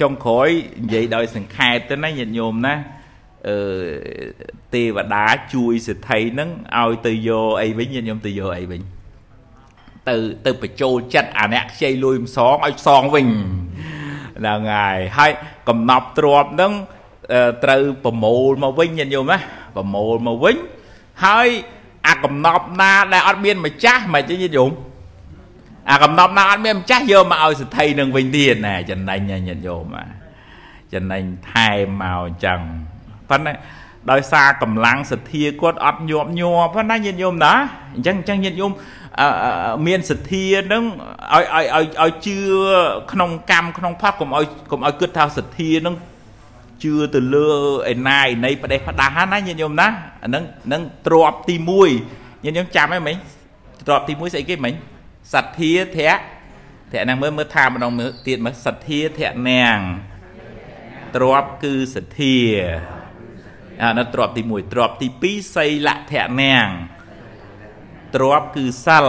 [0.00, 0.48] ចុងក្រោយ
[0.82, 2.74] និយាយដោយ សង្ខេបទៅណាញាតិញោមណា
[3.48, 3.56] អឺ
[4.74, 5.24] ទេវតា
[5.54, 8.80] ជួយសិទ្ធិនឹងឲ្យទៅយកអីវិញញាតិញោមទៅយកអីវិញ
[10.08, 13.26] ទៅទៅបញ្ចូលចិត្តអាអ្នកខ្ចីលួយម្សងឲ្យផ្សងវិញ
[14.38, 15.32] ហ្នឹងហើយហើយ
[15.68, 16.72] កំណប់ទ្របនឹង
[17.64, 19.38] ត្រូវប្រមូលមកវិញញាតិញោមណា
[19.76, 20.56] ប្រមូលមកវិញ
[21.26, 21.48] ហើយ
[22.06, 24.70] អាកំណប់ណាដែលអត់មានម្ចាស់មិនទេញាតិញោម
[25.90, 29.84] អាកំណប់ណាអត់មានម្ចាស់យកមកឲ្យសទ្ធិនឹងវិញទៀតណាចំណេញញាតិញោម
[30.94, 31.22] ចំណេញ
[31.52, 32.60] ថែមមកអញ្ចឹង
[33.30, 33.52] ប៉ុន្តែ
[34.10, 37.52] ដោយសារកម្លាំងសទ្ធាគាត់អត់ញាប់ញ័រប៉ុន្តែញាតិញោមណា
[37.94, 38.72] អញ្ចឹងអញ្ចឹងញាតិញោម
[39.86, 40.84] មានសទ្ធានឹង
[41.34, 42.38] ឲ្យឲ្យឲ្យឲ្យជឿ
[43.12, 45.94] ក្នុងកម្មក្នុងផាត់កុំឲ្យកុំឲ្យគិតថាសទ្ធានឹង
[46.82, 47.48] ជឿទៅលើ
[47.92, 49.86] ឯណាឯណីប្រទេសផ្ដាស់ណាញាតិញោមណា
[50.22, 51.54] អានឹងនឹងទ្របទី
[52.00, 53.16] 1ញាតិញោមចាំហ៎មិញ
[53.86, 54.74] ទ្របទី1ស្អីគេមិញ
[55.34, 56.12] សទ្ធាធៈ
[56.92, 59.78] ធៈណាមើលមើលថាម្ដងមើលទៀតមើលសទ្ធាធៈណាង
[61.16, 62.38] ទ្របគឺសទ្ធា
[63.82, 66.66] អានោះទ្របទី1ទ្របទី2សីលធៈណាង
[68.14, 69.06] ទ្របគឺសិល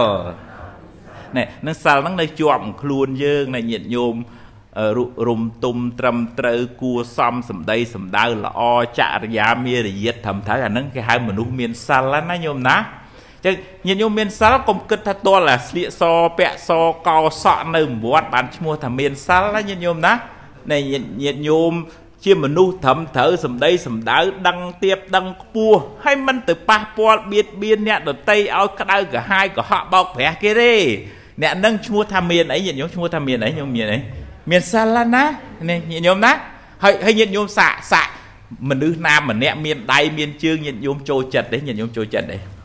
[1.36, 4.14] ណែនឹងសិលហ្នឹងនៅជាប់ខ្លួនយើងណែញាតិញោម
[5.28, 8.60] រុំទុំត្រឹមត្រូវគួសមសម្ដីសម្ដៅល្អ
[8.98, 12.76] ចរិយាមារយាទត្រឹមត្រូវអាហ្នឹងគេហៅមនុស្សមានសិលណាញោមណា
[13.44, 13.54] ចឹង
[13.86, 16.02] ញាតិញោមមានសិលកុំគិតថាតលអាស្លៀកស
[16.38, 16.70] ពាក់ស
[17.06, 20.12] កោសក់នៅវត្តបានឈ្មោះថាមានសិលណាញាតិញោមណា
[20.72, 20.78] នៃ
[21.22, 21.72] ញាតិញោម
[22.24, 30.74] ជាមនុស្សត្រឹមត្រូវសម្ដីសម្ដៅដឹងទៀបដឹងខ្ពស់ហើយមិនទៅប៉ះពាល់បៀតបៀនអ្នកដតីឲ្យក្តៅក្រហាយកុហកបោកប្រាស់គេទេ
[31.42, 33.98] អ្នកនឹងឈ្មោះថាមានអីញាតិញោមឈ្មោះថាមានអីញោមមានអី
[34.50, 35.24] មានសិលណា
[35.68, 36.32] នេះញាតិញោមណា
[36.82, 38.10] ហើយហើយញាតិញោមសាក់សាក់
[38.68, 42.59] មនុស្សណាម្នាក់មានដៃមានជើងញាតិញោមចូលចិត្តទេញាតិញោមចូលចិត្តទេ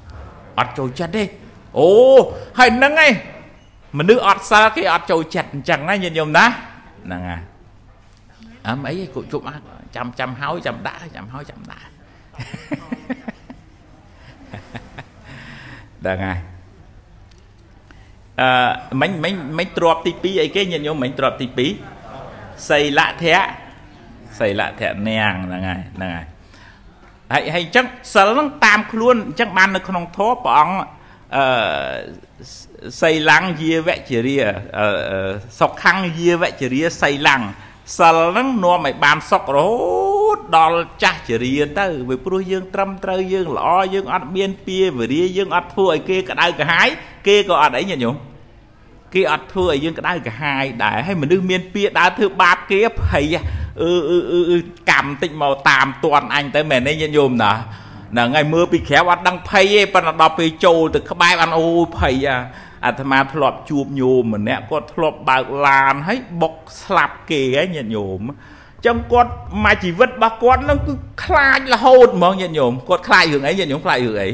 [0.59, 1.23] អត់ចូលចិត្តទេ
[1.77, 1.87] អូ
[2.59, 3.11] ហើយហ្នឹងឯង
[3.97, 7.41] មនុស្សអត់សិលគេអត់ចូលចិត្តអញ្ចឹងណាញាតិញោមណាហ្នឹងហើយ
[8.67, 9.43] អមអីគប់ជប់
[9.95, 11.89] ចាំចាំហើយចាំដាក់ចាំហើយចាំដាក់
[16.07, 16.37] ដឹងហើយ
[18.41, 18.49] អឺ
[19.01, 21.47] មិញមិញមិញទ្របទី2អីគេញាតិញោមមិញទ្របទី
[22.07, 23.45] 2សីលធៈ
[24.39, 26.27] សីលធៈនាងហ្នឹងហើយហ្នឹងហើយ
[27.33, 30.77] ហើយហើយអញ្ចឹងសិលហ្នឹងតាមខ្លួនអញ្ចឹងបាននៅក្នុងធម៌ព្រះអង្គ
[31.35, 31.45] អឺ
[33.01, 34.49] សីលੰយាវចរិយា
[35.59, 37.35] សុខੰយាវចរិយាសីលੰ
[37.97, 46.87] សិលហ្នឹងនាំឲ្យបានសុខរហូតដល់ចាស់ចរិយាទៅវាព្រោះយើងត្រឹមត្រូវយើងល្អយើងអត់មានពៀវរាយើងអត់ធ្វើឲ្យគេក្តៅក្រហាយ
[47.27, 48.15] គេក៏អត់អីញាតិញោម
[49.13, 53.25] គេអត់ធ្វើឲ្យយើងក្តៅក្រហាយដែរហើយមនុស្សមានពៀដើរធ្វើបាបគេភ័យ
[53.81, 54.17] អឺអឺ
[54.51, 54.57] អឺ
[54.89, 57.53] កម្មតិចមកតាមតន់អញទៅមែនទេញាតិញោមណា
[58.13, 61.65] ហ្នឹងហើយមើលពីក្រៅអត់ដឹងភ័យទេប៉ុន្តែដល់ពេលចូលទៅក្បែរបានអូ
[61.97, 62.37] ភ័យអា
[62.85, 68.21] អាត្មាធ្លាប់ជួបញោមម្នាក់គាត់ធ្លាប់បើកឡានហើយបុកស្លាប់គេហើយញាតិញោម
[68.85, 69.31] ចឹងគាត់
[69.65, 70.93] មកជីវិតរបស់គាត់នឹងគឺ
[71.25, 74.29] ខ្លាចរហូតហ្មងញាតិញោមគាត់ខ្លាចរឿងអីញាតិញោមខ្លាចរឿងអី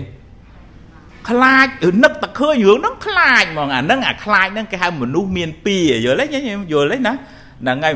[1.29, 1.67] ខ្លាច
[2.03, 7.13] នឹកតែឃើញរឿងហ្នឹងខ្លាចហ្មងអាហ្នឹងអាខ្លាចហ្នឹងគេហៅមនុស្សមានពៀយល់ទេញាតិញោមយល់ទេណា
[7.61, 7.95] ហ្នឹងហើយ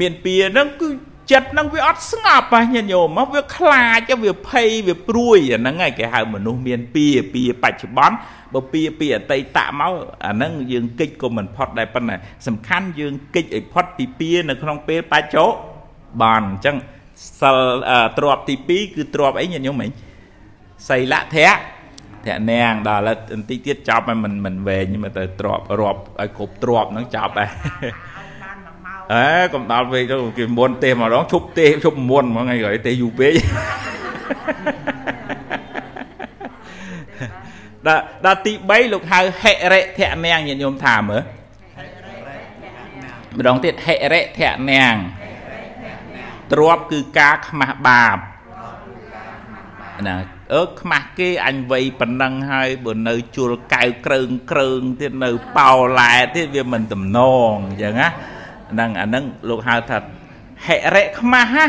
[0.00, 0.88] មានពៀហ្នឹងគឺ
[1.32, 8.16] ចិត្តហ្នឹងវាអត់ស្ងប់ហ៎ញាតិញោមមកវាខ្លាចវាភ័យវាព្រួយអាហ្នឹងហើយគេហៅមនុស្សមានពៀពៀបច្ចុប្បន្ន
[8.54, 9.92] បើពៀពីអតីតមក
[10.26, 16.76] អាហ្នឹងយើងគិចក៏មិនផុតដែរប៉ុន្តែសំខាន់យើងគិចឲ្យផុតពីពៀនៅក្នុងពេលបច្ចុប្បន្នអញ្ចឹង
[17.40, 17.58] សិល
[18.18, 19.90] ទ្របទី2គឺទ្របអីញាតិញោមមិញ
[20.88, 21.50] សីលៈធៈ
[22.26, 27.50] ធៈនាងដល់ឥឡូវបន្តិចទៀតចប់ហើយមិនមិនវែងមកទៅទ្របរាប់ឲ្យគ្រប់ទ្របហ្នឹងចប់ហើយ
[29.12, 33.32] អេកុំដល់ពេកទៅគេមុនទេម្ដងឈប់ទេឈប់មុនហ្មងថ្ងៃក្រោយទេយូរពេក
[37.86, 41.22] ដល់ដល់ទី3លោកហៅហិរិធៈនាងញាតិញោមថាមើល
[43.36, 44.94] ម្ដងទៀតហិរិធៈនាង
[46.52, 48.18] ទ្របគឺការខ្មាស់បាប
[50.06, 50.16] ណា
[50.54, 57.18] អឺខ្មាស់គេអញវ័យប៉ុណ្ណឹងហើយបើនៅជួលកៅក្រើងក្រើងទៀតនៅប៉ោឡែទៀតវាមិនតំណ
[57.50, 58.08] ងអញ្ចឹងណា
[58.72, 59.98] ហ្នឹងអាហ្នឹងលោកហៅថា
[60.66, 61.66] ហិរិខ្មាស់ណា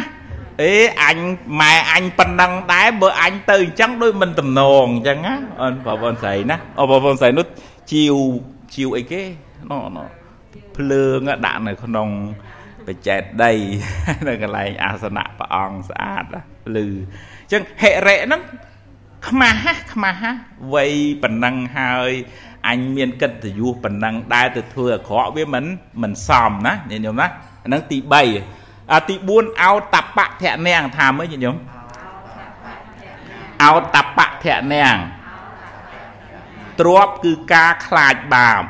[0.61, 1.17] អេអញ
[1.59, 7.47] ម៉ែអញប៉ុណ្ណឹងដែរបើអញទៅអញ្ចឹងដូចមិនតំណងអញ្ចឹងណាអូនបងប្អូនស្រីណាអូបងប្អូនស្រីនោះ
[7.91, 8.15] ជីវ
[8.73, 9.21] ជីវអីគេ
[9.69, 9.99] ណណ
[10.77, 12.09] ភ្លើងដាក់នៅក្នុង
[12.87, 13.53] បច្ចេតដី
[14.27, 16.23] នៅកន្លែងអាសនៈព្រះអង្គស្អាត
[16.75, 18.41] លឺអញ្ចឹងហិរិហ្នឹង
[19.27, 20.37] ខ្មាស់ខ្មាស់
[20.73, 22.11] វ័យប៉ុណ្ណឹងហើយ
[22.67, 25.65] អញមានកិត្តិយសប៉ុណ្ណឹងដែរទៅធ្វើអាក្រក់វាមិន
[26.01, 27.27] មិនសមណាញាតិញោមណា
[27.63, 27.97] អាហ្នឹងទី
[28.45, 31.55] 3អាទី4អោតបៈធៈនាងថាមើលញាតិញោម
[33.63, 34.95] អោតបៈធៈនាង
[36.79, 38.63] ទ្របគឺការខ្លាចបាប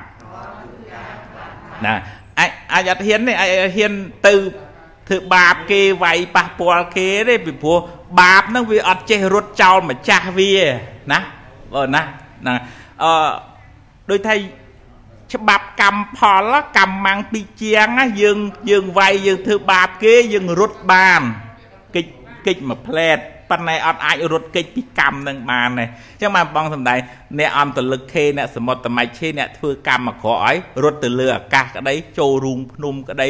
[1.85, 1.93] ណា
[2.39, 3.93] អាចអាចអត់ហ៊ានទេអាចហ៊ាន
[4.27, 4.33] ទៅ
[5.07, 7.77] ធ្វើបាបគេវាយប៉ះពាល់គេទេពីព្រោះ
[8.19, 10.51] បាបហ្នឹងវាអត់ចេះរត់ចោលម្ចាស់វា
[11.11, 11.19] ណា
[11.73, 12.01] បើណា
[12.45, 12.53] ណា
[13.03, 13.11] អឺ
[14.11, 14.35] ដូចថា
[15.33, 16.19] ច្បាប់កម្មផ
[16.51, 18.37] លកម្មម៉ាំងពីជាងណាយើង
[18.69, 21.21] យើងវាយយើងធ្វើបាបគេយើងរត់បាន
[21.95, 22.11] កិច្ច
[22.45, 23.19] កិច្ចមួយផ្លែត
[23.49, 26.99] ប៉ុន្តែអត់អាចរត់គេចពីកម្មនឹងបានទេអញ្ចឹងបានបងសំដែង
[27.39, 33.29] អ្នកអន្តលឹកខេអ្នកសមុទ្រតម៉ៃឆេអ្នកធ្វើកម្មអាក្រក់ឲ្យរត់ទៅលើអាកាសក្តីចូលរូងភ្នំក្តី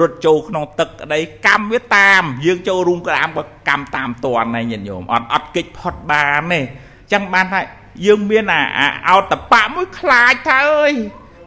[0.00, 7.60] រត់ចូលក្នុងទឹកក្តីកម្មវាតាមយើងចូលរូងក្រាមក៏កម្មតាមតនដែរញាតិញោមអត់អត់គេចផុតបានទេអញ្ចឹងបានថា
[8.06, 10.92] យើងមានអាអោតបៈមួយខ្លាចថាអើយ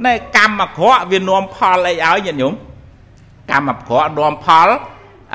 [0.06, 2.54] ណែកម្មអាក្រក់វានាំផលអីឲ្យញាតិញោម
[3.52, 4.70] កម្មអាក្រក់នាំផល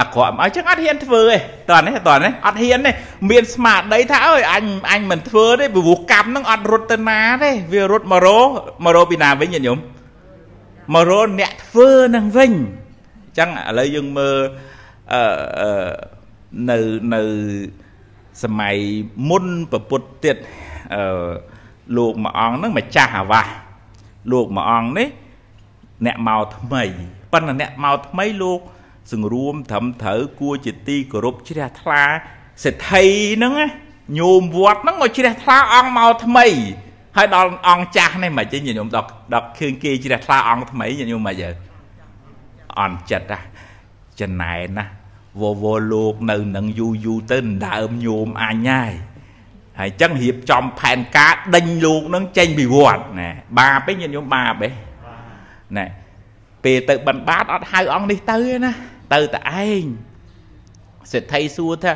[0.01, 1.37] អាក្រក់អញ្ចឹងអត់ហ៊ានធ្វើទេ
[1.71, 2.91] តើនេះតើនេះអត់ហ៊ានទេ
[3.31, 8.39] មានស្មារតីថាអើយអញអញមិនធ្វើទេព្រោះកម្មនឹងអត់រត់ទៅណាទេវារត់មករោ
[8.85, 9.79] មករោពីណាវិញញោម
[10.95, 14.37] មករោអ្នកធ្វើនឹងវិញអញ្ចឹងឥឡូវយើងមើល
[15.13, 15.91] អឺ
[16.71, 16.79] នៅ
[17.15, 17.23] នៅ
[18.43, 18.77] សម័យ
[19.29, 20.37] មុនប្រពុតទៀត
[20.95, 21.05] អឺ
[21.97, 23.49] លោកមួយអង្គហ្នឹងម្ចាស់អាវាស
[24.33, 25.09] លោកមួយអង្គនេះ
[26.07, 26.83] អ្នកមកថ្មី
[27.33, 28.61] ប៉ុន្តែអ្នកមកថ្មីលោក
[29.13, 32.03] សង្រួមត្រឹមត្រូវគួរជាទីគោរពជ្រះថ្លា
[32.65, 33.05] សេដ្ឋី
[33.37, 33.53] ហ្នឹង
[34.19, 36.47] ញោមវត្តហ្នឹងមកជ្រះថ្លាអង្គមកថ្មី
[37.17, 41.51] ហើយដល់អង្គចាស់នេះមិនចេញញោមដល់ដល់ឃើញគេជ្រះថ្លាអង្គថ្មីញោមមិនយើ
[42.79, 43.39] អន់ចិត្តណា
[44.21, 44.85] ចំណែនណា
[45.41, 48.93] វវលោកនៅនឹងយូរយូរទៅដើមញោមអញហើយ
[49.81, 54.71] ហើយចឹងរៀបចំផែនការដេញលោកនឹងចេញពីវត្តណាបាបឯងញាតិញោមបាបឯ
[55.77, 55.87] ណែ
[56.65, 58.73] ពេលទៅបិណ្ឌបាតអត់ហៅអង្គនេះទៅទេណា
[59.15, 59.85] ទៅតែឯង
[61.13, 61.93] សេដ្ឋីសួរថា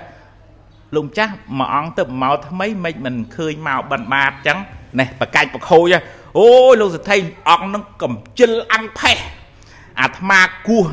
[0.95, 4.59] លោកម្ចាស់មួយអង្គទៅមកថ្មីមិនមិនឃើញមកបិណ្ឌបាតចឹង
[5.01, 5.95] នេះបកាច់បខូច
[6.39, 7.17] អូយលោកសេដ្ឋី
[7.49, 9.17] អង្គនឹងកំជិលអង្គផេះ
[10.01, 10.85] អាត្មាគោះ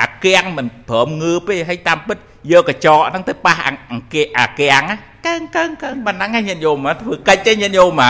[0.00, 2.18] អាកៀងមិនព្រមងើពេហើយតាមពិត
[2.52, 4.82] យកកញ្ចក់ហ្នឹងទៅប៉ះអង្គអាកៀង
[5.26, 8.02] កើងកើងកើងប៉ុណ្ណឹងញាតិញោមធ្វើកិច្ចទេញាតិញោម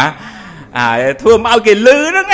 [0.78, 0.86] អា
[1.22, 2.26] ធ្វើមកឲ្យគេលឺហ្នឹង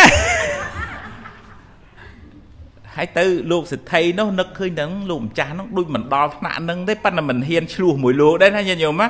[2.95, 9.09] ហើយទៅលោកសិទ្ធិនោះនឹកឃើញទាំងលោកម្ចាស់នោះដូចមិនដល់ថ្នាក់ហ្នឹងទេប៉ុន្តែមិនហ៊ានឆ្លោះមួយលោកដែរណាញាតិញោមណា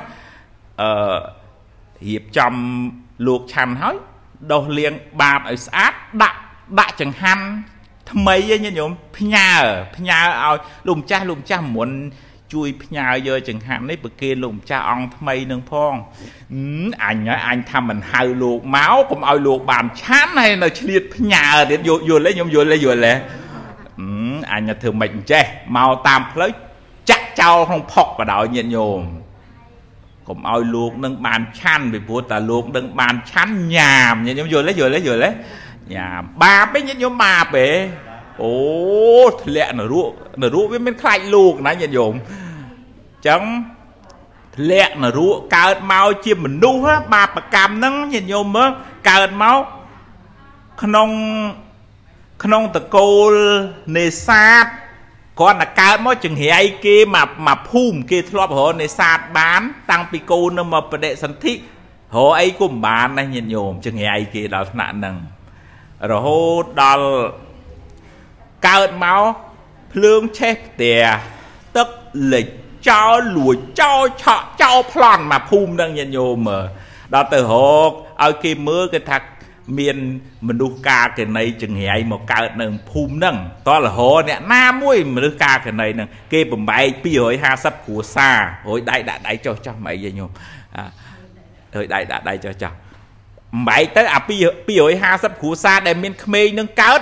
[0.81, 0.89] អឺ
[2.07, 2.53] រៀបចំ
[3.27, 3.95] លោកឆាន់ហើយ
[4.51, 6.39] ដោះលាងបាតឲ្យស្អាតដាក់
[6.79, 7.43] ដាក់ចង្ហាន់
[8.11, 9.49] ថ្មីឯងញាតិញោមផ្ញើ
[9.95, 11.89] ផ្ញើឲ្យលោកម្ចាស់លោកម្ចាស់មុន
[12.53, 15.93] ជួយផ្ញើយកចង្ហាន់នេះប្រគេនលោកម្ចាស់អង្គថ្មីនឹងផង
[17.05, 23.13] អញហើយអញថាមិនហៅលោកមកកុំឲ្យលោកបានឆាន់ហើយនៅឆ្លៀតផ្ញើទៀតយល់យល់ទេខ្ញុំយល់ទេយល់ទេ
[24.53, 25.43] អញធ្វើមិនចេះ
[25.75, 26.51] មកតាមផ្លូវ
[27.09, 29.01] ចាក់ចោលក្នុងផុកបដ ாய் ញាតញោម
[30.27, 35.29] កុំឲ្យលោកនឹងបានឆាន់ពីព្រោះតាលោកនឹងបានឆាន់ញ៉ាមញាតញោមយល់ទេយល់ទេយល់ទេ
[35.93, 37.67] ញ៉ាមបាបទេញាតញោមបាបទេ
[38.43, 38.55] អូ
[39.43, 42.13] ធ្លាក់នរកនរកវាមានខ្លាចលោកណាញាតិញោម
[43.27, 43.41] ចឹង
[44.57, 46.81] ធ្លាក់នរកកើតមកជាមនុស្ស
[47.13, 48.69] បាបកម្មហ្នឹងញាតិញោមមើល
[49.09, 49.59] កើតមក
[50.81, 51.09] ក្នុង
[52.43, 53.33] ក្នុងតកូល
[53.97, 54.65] នេសាទ
[55.39, 59.61] គ្រាន់តែកើតមកចង្រៃគេមកមកភូមិគេធ្លាប់រកនេសាទបាន
[59.91, 61.55] តាំងពីកូននឹងមកបដិសន្ធិរ
[62.27, 65.15] កអីក៏មិនបានដែរញាតិញោមចង្រៃគេដល់ថ្នាក់ហ្នឹង
[66.11, 67.07] រហូតដល់
[68.67, 69.23] កើតមក
[69.93, 71.03] ភ្លើងឆេះផ្ទះ
[71.77, 71.89] ទឹក
[72.33, 72.47] លិច
[72.89, 76.65] ចោលលួចចោលឆក់ចោលប្លន់មកភូមិនឹងញាតិញោមមើល
[77.13, 77.53] ដល់ទៅរ
[77.89, 77.91] ក
[78.23, 79.17] ឲ្យគេមើលគេថា
[79.79, 79.97] មាន
[80.47, 83.35] មនុស្សការកណីចង្រៃមកកើតនៅភូមិហ្នឹង
[83.67, 86.85] តលរអ្នកណាមួយមនុស្សការកណីហ្នឹងគេបំបែក
[87.37, 90.29] 250គ្រួសាររួយដៃដាក់ដៃចុះចុះមិនអីញោម
[91.75, 92.71] រួយដៃដាក់ដៃចុះចុះ
[93.53, 97.01] បំបែកទៅអា250គ្រួសារដែលមានក្មេងនឹងកើត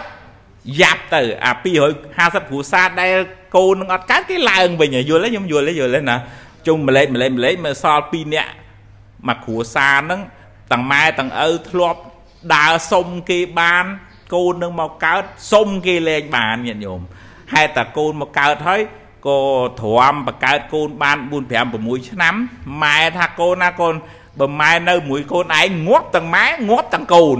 [0.81, 3.15] យ៉ាប់ទៅអា250គ្រួសារដែល
[3.55, 6.17] កូននឹងអត់កើតគេឡើងវិញយល់ទេខ្ញុំយល់ទេយល់ទេណា
[6.67, 8.51] ជុំម្លេចម្លេចម្លេមើលសល់2នាក់
[9.27, 10.21] មកគ្រួសារហ្នឹង
[10.71, 11.99] ទាំងម៉ែទាំងឪធ្លាប់
[12.55, 13.85] ដើរសុំគេបាន
[14.33, 17.01] កូននឹងមកកើតសុំគេលែងបានញាតិញោម
[17.53, 18.81] ហេតុតែកូនមកកើតហើយ
[19.27, 19.39] ក៏
[19.81, 22.35] ទ្រាំបកើតកូនបាន4 5 6ឆ្នាំ
[22.83, 23.93] ម៉ែថាកូនណាកូន
[24.39, 27.39] បើម៉ែនៅមួយកូនឯងងាប់ទាំងម៉ែងាប់ទាំងកូន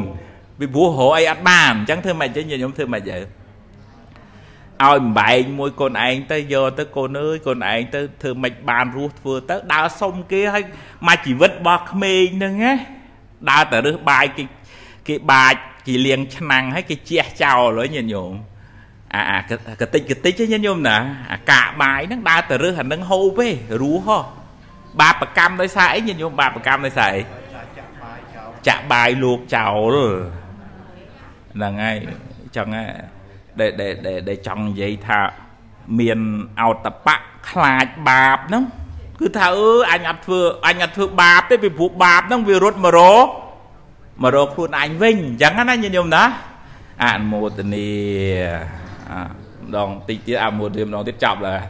[0.60, 10.64] ពីព្រោះរកអីអត់បានអញ្ចឹងធ្វើម៉េចទៅខ្ញុំធ្វើម៉េចទៅឲ្យបំបែងមួយកូនឯងទៅយកទៅកូនអើយកូនឯងទៅធ្វើម៉េចបានរស់ធ្វើទៅដើរសុំគេឲ្យ
[11.08, 12.74] មកជីវិតរបស់ក្មេងហ្នឹងណា
[13.50, 14.44] ដើរទៅរើសបាយគេ
[15.08, 15.56] គេបាច
[15.88, 18.34] គេលាងឆ្នាំងហើយគេជះចោលហើយញាតិញោម
[19.14, 19.40] អាអា
[19.82, 20.98] កតិចកតិចញាតិញោមណា
[21.32, 23.50] អាកាកបាយហ្នឹងដើរទៅរើសអានឹងហូបទេ
[23.82, 24.20] រស់ហ៎
[25.02, 27.22] បាបកម្មដោយសារអីញាតិញោមបាបកម្មដោយសារអី
[28.68, 29.98] ចាក់បាយលោកចោល
[31.56, 31.98] ហ្នឹងហើយ
[32.58, 32.68] ចឹង
[33.60, 33.92] ដែរដែល
[34.30, 35.20] ដែលចង់និយាយថា
[36.00, 36.20] មាន
[36.62, 37.16] អោតបៈ
[37.50, 38.64] ខ្លាចបាបហ្នឹង
[39.20, 43.00] គឺថាអឺអញអត់ធ្វើអញអត់ធ្វើបាបទេពីព្រោះបាបហ្នឹងវារត់មករ
[44.24, 46.24] មករកខ្លួនឯងវិញអញ្ចឹងណាញាតិញោមណា
[47.04, 47.88] អនុមោទនី
[49.64, 51.62] ម្ដងតិចទៀតអនុមោទនីម្ដងទៀតចប់ហើយ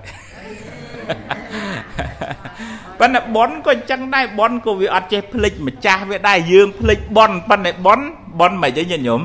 [2.99, 7.99] ប៉ុន្តែប៉ុនក៏អញ្ចឹងដែរប៉ុនក៏វាអត់ចេះភ្លេចម្ចាស់វាដែរយើងភ្លេចប៉ុនប៉ុន្តែប៉ុន
[8.39, 9.21] ប៉ុនមិនអីញាតិញោម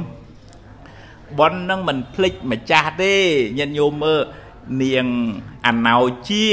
[1.39, 3.15] ប៉ុននឹងមិនភ្លេចម្ចាស់ទេ
[3.59, 4.21] ញាតិញោមមើល
[4.83, 5.07] នាង
[5.67, 6.47] អណោជា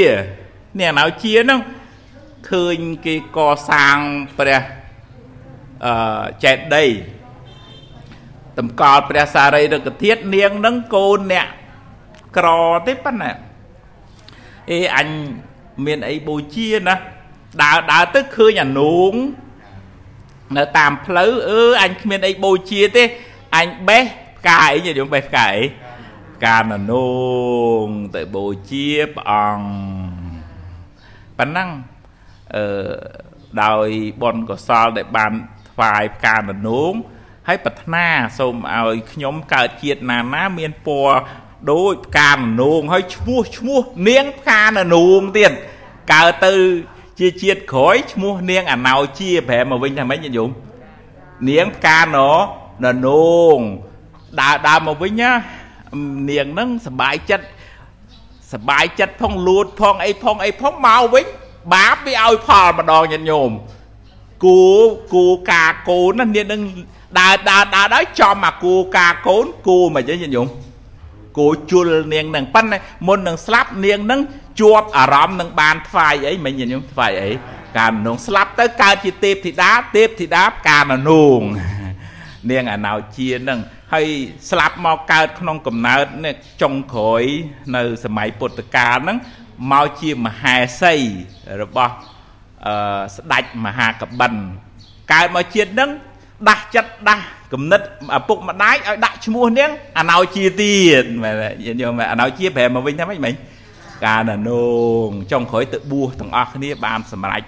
[0.80, 1.60] នាងអណោជាហ្នឹង
[2.50, 3.98] ឃើញគេកសាង
[4.38, 4.62] ព្រះ
[5.86, 6.90] អឺចេតិយ
[8.58, 11.48] តម្កល់ព្រះសារីរិកធាតុនាងនឹងកូនអ្នក
[12.38, 12.48] ក្រ
[12.88, 13.32] ទេប៉ុណ្ណា
[14.72, 15.08] អេអញ
[15.86, 16.96] មានអីបូជាណា
[17.64, 19.14] ដើរដើរទៅឃើញអានួង
[20.58, 23.04] នៅតាមផ្លូវអឺអញគ្មានអីបូជាទេ
[23.58, 24.04] អញបេះ
[24.40, 25.64] ផ្កាអីយល់បេះផ្កាអី
[26.46, 27.10] ការណនួ
[27.84, 27.86] ង
[28.16, 29.68] ទៅបូជាព្រះអង្គ
[31.38, 31.70] ប៉ណ្ណឹង
[32.56, 32.64] អឺ
[33.64, 33.88] ដោយ
[34.22, 35.32] បុណ្យកុសលដែលបាន
[35.70, 36.94] ថ្វាយផ្កាណនួង
[37.48, 38.08] ហើយប្រាថ្នា
[38.40, 41.18] សូមឲ្យខ្ញុំកើតជាតិណាណាមានពណ៌
[41.72, 43.80] ដូចផ្កាននងហើយឈ្មោះឈ្មោះ
[44.10, 45.52] នាងផ្កាននងទៀត
[46.14, 46.54] កើតទៅ
[47.20, 50.50] ជាជាតិក្រោយឈ្មោះនាងអណោជាប្រែមកវិញថាម៉េចញោម
[51.50, 52.06] នាងផ្កាណ
[52.86, 53.10] នន
[53.58, 53.60] ង
[54.41, 55.31] ដើរដើរមកវិញណា
[56.31, 57.47] នាងហ្នឹងសบายចិត្ត
[58.55, 61.25] សบายចិត្តផងលួតផងអីផងអីផងមកវិញ
[61.75, 63.51] បាបវាឲ្យផលម្ដងញាតិញោម
[64.45, 64.61] គូ
[65.15, 66.63] គូកាកូនណានាងនឹង
[67.19, 70.49] ដើរដើរដើរដល់ចំអាគូកាកូនគូមិនអីញាតិញោម
[71.39, 74.21] គោជុលនាងនឹងប៉ុន្តែមុននឹងស្លាប់នាងនឹង
[74.61, 77.31] ជាប់អារម្មណ៍នឹងបានថ្វាយអីមិនញញឹមថ្វាយអី
[77.79, 81.41] ការនងស្លាប់ទៅកើតជាទេពធីតាទេពធីតាការននង
[82.52, 83.60] នាងអណោជានឹង
[83.94, 84.08] ហើយ
[84.50, 87.24] ស្លាប់មកកើតក្នុងកំណើតនេះចុងក្រោយ
[87.76, 89.18] នៅសម័យពុទ្ធកាលហ្នឹង
[89.72, 90.96] មកជាមហេសី
[91.62, 91.94] របស់
[92.66, 94.34] អឺស្ដេចមហាកបិន
[95.14, 95.90] កើតមកជាតិហ្នឹង
[96.50, 97.82] ដាស់ចិត្តដាស់គំនិត
[98.18, 101.50] ឪពុកម្ដាយឲ្យដាក់ឈ្មោះនាងអណោជាទៀតមែនទេ
[101.82, 103.34] យើងអណោជាប្រែមកវិញថាម៉េចមិញ
[104.06, 104.52] ការណន
[105.08, 107.44] ងចុងក្រោយទៅបួសទាំងអស់គ្នាបានសម្រេច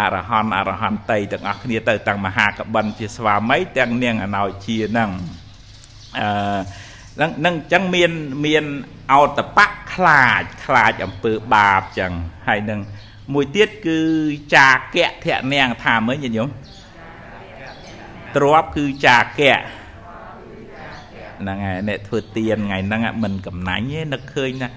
[0.00, 5.10] អរហន្តអរហន្តីទាំងអស់គ្នាទៅទាំងមហាកបិនជាស្វាមីទាំងនាងអណោជាហ្នឹង
[6.18, 6.58] អឺ
[7.20, 8.12] នឹងនឹងអញ្ចឹងមាន
[8.46, 8.64] មាន
[9.12, 12.12] អោតបៈខ្លាចខ្លាចអំពើបាបអញ្ចឹង
[12.48, 12.80] ហើយនឹង
[13.32, 13.98] មួយទៀតគឺ
[14.54, 16.48] ចាកៈធៈនាងថាមើលញាតិញោម
[18.36, 19.56] ទ្របគឺចាកៈ
[21.40, 24.68] ហ្នឹងហើយអ្នកធ្វើទៀនថ្ងៃហ្នឹងមិនកំណាញ់ទេនឹកឃើញណា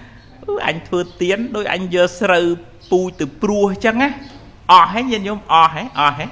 [0.46, 2.46] អឺអញធ្វើទៀនដោយអញយកស្រូវ
[2.90, 4.10] ពូជទៅព្រោះអញ្ចឹងណា
[4.72, 6.26] អស់ហេញាតិញោមអស់ហេអស់ហេ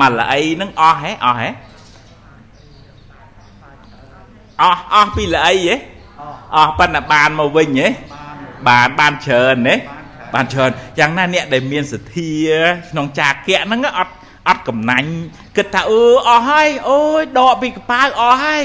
[0.00, 1.48] មកល្អីហ្នឹងអស់ហេអស់ហេ
[4.62, 5.76] អស់អស់ពីល្អីហេ
[6.54, 7.88] អស់ប៉ុន្តែបានមកវិញហេ
[8.68, 9.74] បានបានច្រើនហេ
[10.34, 12.30] បានច្រើនយ៉ាងណាអ្នកដែលមានសទ្ធា
[12.90, 14.14] ក្នុងចាគៈហ្នឹងអត់
[14.48, 15.10] អត់កំណាញ់
[15.56, 18.64] គិតថាអឺអស់ហើយអូយដកពីកប៉ាវអស់ហើយ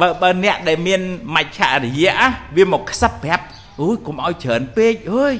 [0.00, 1.00] បើបើអ្នកដែលមាន
[1.36, 2.14] មច្ឆរិយៈ
[2.56, 3.44] វាមកខ្សឹបប្រាប់
[3.80, 5.34] អូយកុំឲ្យច្រើនពេកអើយ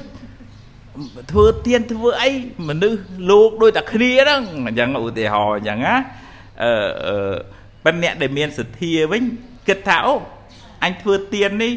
[1.31, 2.29] ធ្វើទៀនធ្វើអី
[2.69, 5.95] មនុស្សលោកដូចតែគ្នាហ្នឹងអញ្ចឹងឧទាហរណ៍អញ្ចឹងណា
[6.63, 6.71] អឺ
[7.07, 7.35] អឺ
[7.85, 9.23] ប៉ុន្តែអ្នកដែលមានសទ្ធាវិញ
[9.67, 10.15] គិតថាអូ
[10.83, 11.73] អញធ្វើទៀននេះ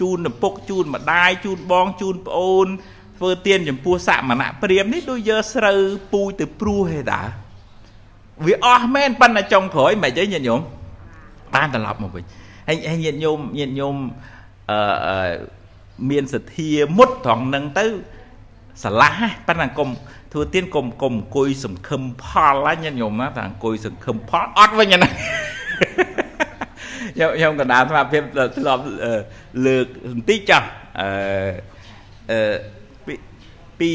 [0.00, 2.66] ជូនឪពុកជូនម្ដាយជូនបងជូនប្អូន
[3.18, 5.80] ធ្វើទៀនចំពោះសមណៈព្រាមនេះដូចយកស្រូវ
[6.12, 7.20] ពូជទៅព្រោះហេតា
[8.46, 10.60] វាអស់មែនប៉ុន្តែចុងក្រោយមិនអីញាតិញោម
[11.54, 12.24] បានត្រឡប់មកវិញ
[12.68, 13.96] ហើយញាតិញោមញាតិញោម
[14.70, 15.32] អឺ
[16.10, 17.86] មានសទ្ធាមុតត្រង់នឹងទៅ
[18.82, 19.88] ស្រឡះប៉ុន្តែកុំ
[20.32, 22.26] ធ្វើទៀនកុំកុំអង្គុយសង្ឃឹមផ
[22.64, 25.08] លញាតិញោមណាតែអង្គុយសង្ឃឹមផលអត់វិញណា
[27.16, 28.22] ខ្ញុំខ្ញុំកណ្ដាលស្មារភាព
[28.56, 28.82] ធ្លាប់
[29.66, 30.68] លើកបន្តិចចាស់
[31.00, 31.08] អឺ
[32.30, 32.54] អឺ
[33.80, 33.92] ពី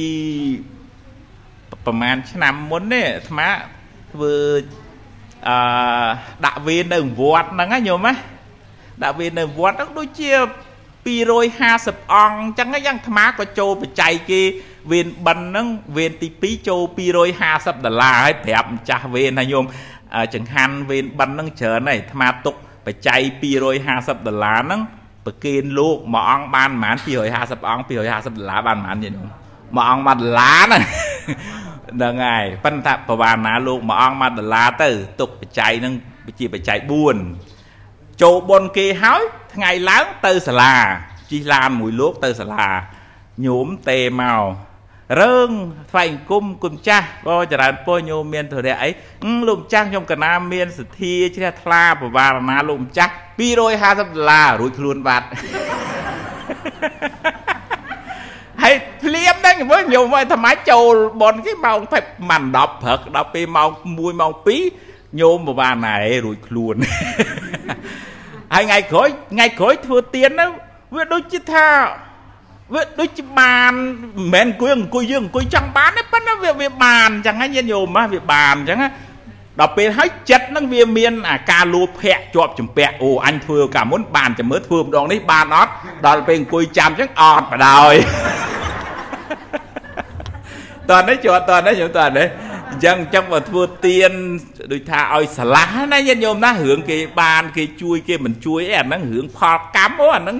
[1.86, 3.50] ប្រហែលឆ្នាំមុននេះអាត្មា
[4.14, 4.34] ធ្វើ
[5.48, 5.58] អឺ
[6.46, 8.14] ដាក់វេននៅវត្តហ្នឹងណាញោមណា
[9.04, 10.32] ដាក់វេននៅវត្តហ្នឹងដូចជា
[11.06, 14.42] 250អង្គអញ្ចឹងយ៉ាងអាត្មាក៏ចូលបច្ច័យគេ
[14.92, 16.82] វេនបិណ្ឌហ្នឹងវេនទី2ចូល
[17.34, 19.66] 250ដុល្លារហើយប្រាប់ម្ចាស់វេនថាញោម
[20.34, 23.22] ចង្ហាន់វេនបិណ្ឌហ្នឹងច្រើនហើយអាត្មាទុកបច្ច័យ
[23.74, 24.82] 250ដុល្លារហ្នឹង
[25.26, 26.96] ប្រគេនលោកមួយអង្គបានប្រហែល
[27.64, 29.28] 250អង្គ250ដុល្លារបានប្រហែលទេញោម
[29.76, 30.80] មួយអង្គមួយដុល្លារណា
[31.94, 34.90] ហ្នឹងហើយប៉ុន្តែប្រវាណាលោកមួយអង្គមួយដុល្លារទៅ
[35.20, 35.94] ទុកបច្ច័យហ្នឹង
[36.40, 36.80] ជាបច្ច័យ
[37.50, 39.22] 4ចូលបុណ្យគេហើយ
[39.56, 40.76] ថ្ងៃឡើងទៅសាលា
[41.32, 42.68] ជិះឡានមួយលោកទៅសាលា
[43.46, 44.42] ញោមទេមក
[45.22, 45.50] រឿង
[45.92, 48.90] ថ្វាយអង្គមគុំចាស់ក៏ចរើនពោញោមមានធរៈអី
[49.48, 55.28] លោកម្ចាស់ខ្ញុំកណាមានសទ្ធាជ្រះថ្លាបវារណាលោកម្ចាស់250ដុល្លាររួចខ្លួនបាត់
[58.64, 64.32] ហើយភ្លាមហ្នឹងមើលញោមឲ្យថ្មចូលបនគេម៉ោង5ម៉ាន់10ព្រឹកដល់ពេលម៉ោង1ម៉ោង
[64.76, 66.76] 2ញោមបវាណាឯរួចខ្លួន
[68.54, 70.52] ហើយថ្ងៃក្រោយថ្ងៃក្រោយធ្វើទៀនហ្នឹង
[70.96, 71.68] វាដូចជាថា
[72.74, 78.80] វាដូចជាបានមិនមែនអង្គុយអង្គុយយើងអង្គុយចង់បានទេប៉ុន្តែវាវាបានអញ្ចឹងហ្នឹងញាតិញោមវាបានអញ្ចឹង
[79.60, 85.72] ដល់ពេលហើយចិត្តហ្នឹងវាមានអាការលោភៈជាប់ចម្ពាក់អូអញធ្វើកាលមុនបានចាំមើលធ្វើម្ដងនេះបានអត់
[86.06, 87.96] ដល់ពេលអង្គុយចាំអញ្ចឹងអត់បដ ாய்
[90.90, 92.28] តើនេះជាប់តើនេះខ្ញុំតើនេះ
[92.72, 94.12] អញ្ចឹងអញ្ចឹងបើធ្វើទៀន
[94.72, 100.38] ដូចថាឲ្យឆ្លាស់ណាញាតិញោមណារឿងគេបានគេជួយគេមិនជួយអីអាហ្នឹងរឿងផលកម្មអូអាហ្នឹង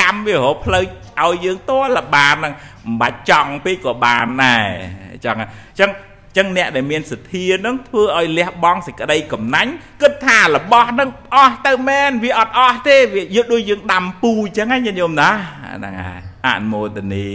[0.00, 0.84] កម្មវារកផ្លូវ
[1.22, 2.54] ឲ្យយើងតលបានហ្នឹង
[2.84, 4.68] មិនបាច់ចង់ពេកក៏បានដែរ
[5.12, 5.90] អញ្ចឹងអញ្ចឹង
[6.36, 9.72] ចឹងអ្នកដែលមានសទ្ធានឹងធ្វើឲ្យលះបង់សេចក្តីកំណាញ់
[10.02, 15.28] គិតថារបស់នឹងអស់ទៅមែនវាអត់អស់ទេវាយកដូចយើងដាំពូចឹងហ្នឹងញាតិញោមណា
[15.76, 17.28] ហ្នឹងហើយអនុមោទនី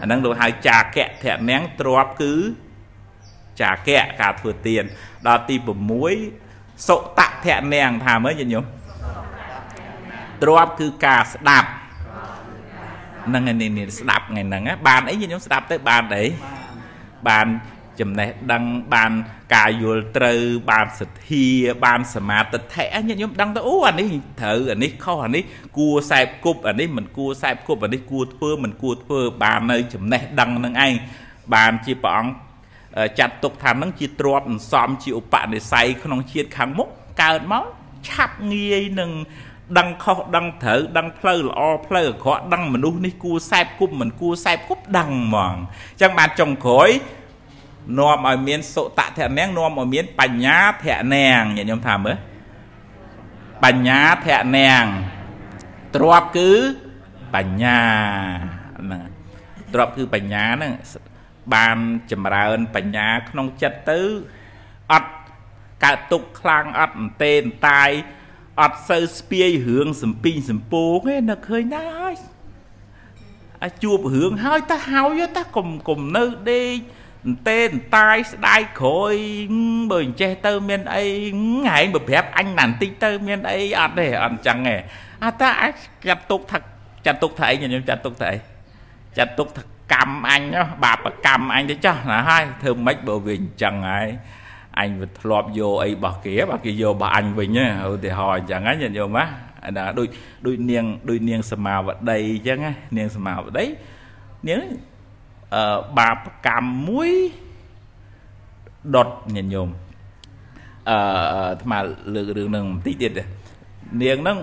[0.00, 2.32] អាហ្នឹងលោកហៅចាកៈធនាងទ្របគឺ
[3.62, 4.84] ចាកៈការធ្វើទៀន
[5.26, 5.56] ដល់ទី
[6.20, 8.64] 6សុតៈធនាងថាមើលញាតិញោម
[10.42, 11.68] ទ្របគឺការស្ដាប់
[13.26, 16.24] ហ្នឹងឯនេះស្ដាប់ថ្ងៃហ្នឹងបានអីញាតិញោមស្ដាប់ទៅបានអី
[17.28, 17.46] បាន
[18.00, 19.12] ចំណេះដឹងបាន
[19.54, 20.40] ការយល់ត្រូវ
[20.70, 21.46] បានសទ្ធា
[21.84, 24.08] បានសមាទិដ្ឋិអញខ្ញុំដឹងទៅអូអានេះ
[24.40, 25.42] ត្រូវអានេះខុសអានេះ
[25.78, 30.94] គួរសែបគប់អានេះមិនគួរសែបគប់អានេះគួរធ្វើមិនគួរធ្វើបាននៅចំណេះដឹងនឹងឯង
[31.54, 32.32] បានជាព្រះអង្គ
[33.18, 36.88] ចាត់ទុកថានឹងជាទ្របអន្សំជាឧបនិស្ស័យក្នុងជាតិខាងមុខ
[37.22, 37.64] កើតមក
[38.08, 39.10] ឆាប់ងាយនឹង
[39.78, 45.54] ដឹងខុសដឹងត្រូវដឹងផ្លូវល្អផ្លូវអាក្រក់ដឹងមនុស្សនេះគួរសែបគប់មិនគួរសែបគប់ដឹងហ្មង
[45.92, 46.88] អញ្ចឹងបានចុងក្រោយ
[47.98, 52.16] នាំឲ្យមានសុតធនាងនាំឲ្យមានបញ្ញាធនាងញាតិញោមថាមើល
[53.64, 54.26] បញ្ញាធ
[54.56, 54.84] នាង
[55.96, 56.50] ទ្របគឺ
[57.34, 57.80] បញ្ញា
[58.80, 59.02] ហ្នឹង
[59.74, 60.72] ទ្របគឺបញ្ញាហ្នឹង
[61.54, 61.76] បាន
[62.10, 64.00] ចម្រើនបញ្ញាក្នុងចិត្តទៅ
[64.92, 65.12] អត់
[65.84, 67.90] កើតទុកខ្លាំងអត់អន្ទេអន្តាយ
[68.60, 72.14] អត់សូវស្ពាយរឿងសំពីងសំពងទេនឹកឃើញដែរហើយ
[73.62, 76.76] អាចជួបរឿងហើយតើហើយតើកុំកុំនៅដេក
[77.26, 79.14] អន្ទេអន្តាយស្ដាយក្រោយ
[79.90, 81.04] បើអញ្ចេះទៅមានអី
[81.72, 84.76] ហែងបើប្រាប់អញណាបន្តិចទៅមានអីអត់ទេអត់អញ្ចឹងទេ
[85.24, 85.72] អាតាអាច
[86.08, 86.58] ចាត់ទុកថា
[87.06, 88.38] ចាត់ទុកថាអីខ្ញុំចាត់ទុកថាអី
[89.18, 89.62] ចាត់ទុកថា
[89.92, 90.42] កម្មអញ
[90.84, 94.08] បាបកម្មអញទៅចោះណាហើយធ្វើម៉េចបើវាអញ្ចឹងហើយ
[94.80, 99.24] អញវាធ្លាប់យកអីរបស់គេបើគេយករបស់អញវិញឧទាហរណ៍អញ្ចឹងណាញាតិញោមណា
[99.64, 100.08] អាដូច
[100.46, 103.64] ដូចនាងដូចនាងសមាវតីអញ្ចឹងណានាងសមាវតី
[104.48, 104.62] នាង
[105.54, 106.16] អឺបាប
[106.46, 107.12] កម្មមួយ
[108.94, 109.68] ដុតញាតិញោម
[110.90, 110.96] អឺ
[111.32, 111.78] អាត្មា
[112.14, 113.12] លើករឿងនឹងបន្តិចទៀត
[114.02, 114.38] នាងហ្នឹង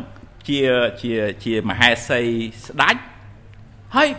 [0.47, 0.60] ជា
[1.02, 2.22] ជាជាមហេសី
[2.66, 3.02] ស្ដាច់
[3.95, 4.10] ហើយ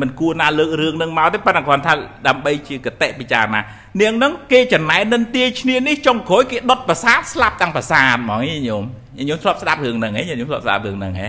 [0.00, 1.92] មិនគួរណាលើករឿងនឹងមកទេប៉ុន្តែគ្រាន់ថា
[2.28, 3.60] ដើម្បីជាកតិពិចារណា
[4.00, 8.84] នាងនឹងគេចំណែននិន្ទាឈ្នានេះចុងក្រោយគេដុតប្រាសាទស្លាប់ទាំងប្រាសាទហ្មងញោម
[9.28, 11.28] ញោមធ្លាប់ស្ដាប់រឿងហ្នឹងហ៎ញោមធ្លាប់ស្ដាប់រឿងហ្នឹងហ៎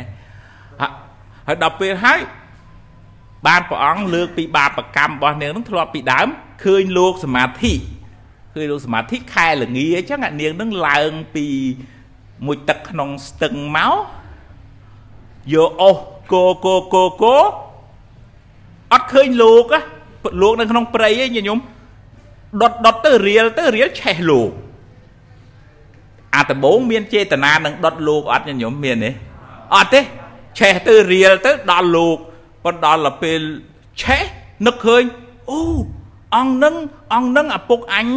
[1.47, 2.19] ហើយដល់ពេលហើយ
[3.47, 6.27] បានព្រះអង្គលើកពីបាបកម្មរបស់នាងនឹងធ្លាប់ពីដើម
[6.63, 7.73] ឃើញលោកសមាធិ
[8.53, 11.45] ឃើញលោកសមាធិខែលងាអញ្ចឹងអានាងនឹងឡើងពី
[12.45, 13.95] មួយទឹកក្នុងស្ទឹងមក
[15.53, 17.37] យកអស់គោគោគោគោ
[18.93, 19.65] អត់ឃើញលោក
[20.41, 21.59] លោកនៅក្នុងព្រៃឯងញោម
[22.61, 24.49] ដុតដុតទៅរៀលទៅរៀលឆេះលោក
[26.35, 29.11] អាដំបងមានចេតនានឹងដុតលោកអត់ញោមមានទេ
[29.75, 30.01] អត់ទេ
[30.59, 32.17] ឆេះទៅរៀលទៅដល់លោក
[32.63, 33.39] ប៉ុន្តែដល់ពេល
[34.01, 34.21] ឆេះ
[34.65, 35.03] នឹកឃើញ
[35.51, 35.61] អូ
[36.35, 36.75] អង្គនឹង
[37.13, 38.07] អង្គនឹងឪពុកអញ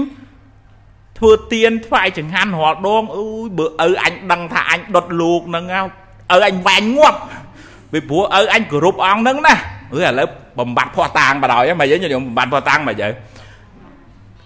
[1.18, 5.64] ធ្វើទៀនថ្វាយចង្ហាន់រាល់ដងអើយបើឪអញដឹងថាអញដុតលោកហ្នឹង
[6.34, 7.18] ឪអញវាញ់ងាប់
[7.92, 9.54] ពីព្រោះឪអញគោរពអង្គហ្នឹងណា
[9.94, 10.28] អើឥឡូវ
[10.58, 13.12] បំបត្តិភ័ស្តុតាងបណ្ដោយហ្មងយើងខ្ញុំបំបត្តិភ័ស្តុតាងហ្មងយើង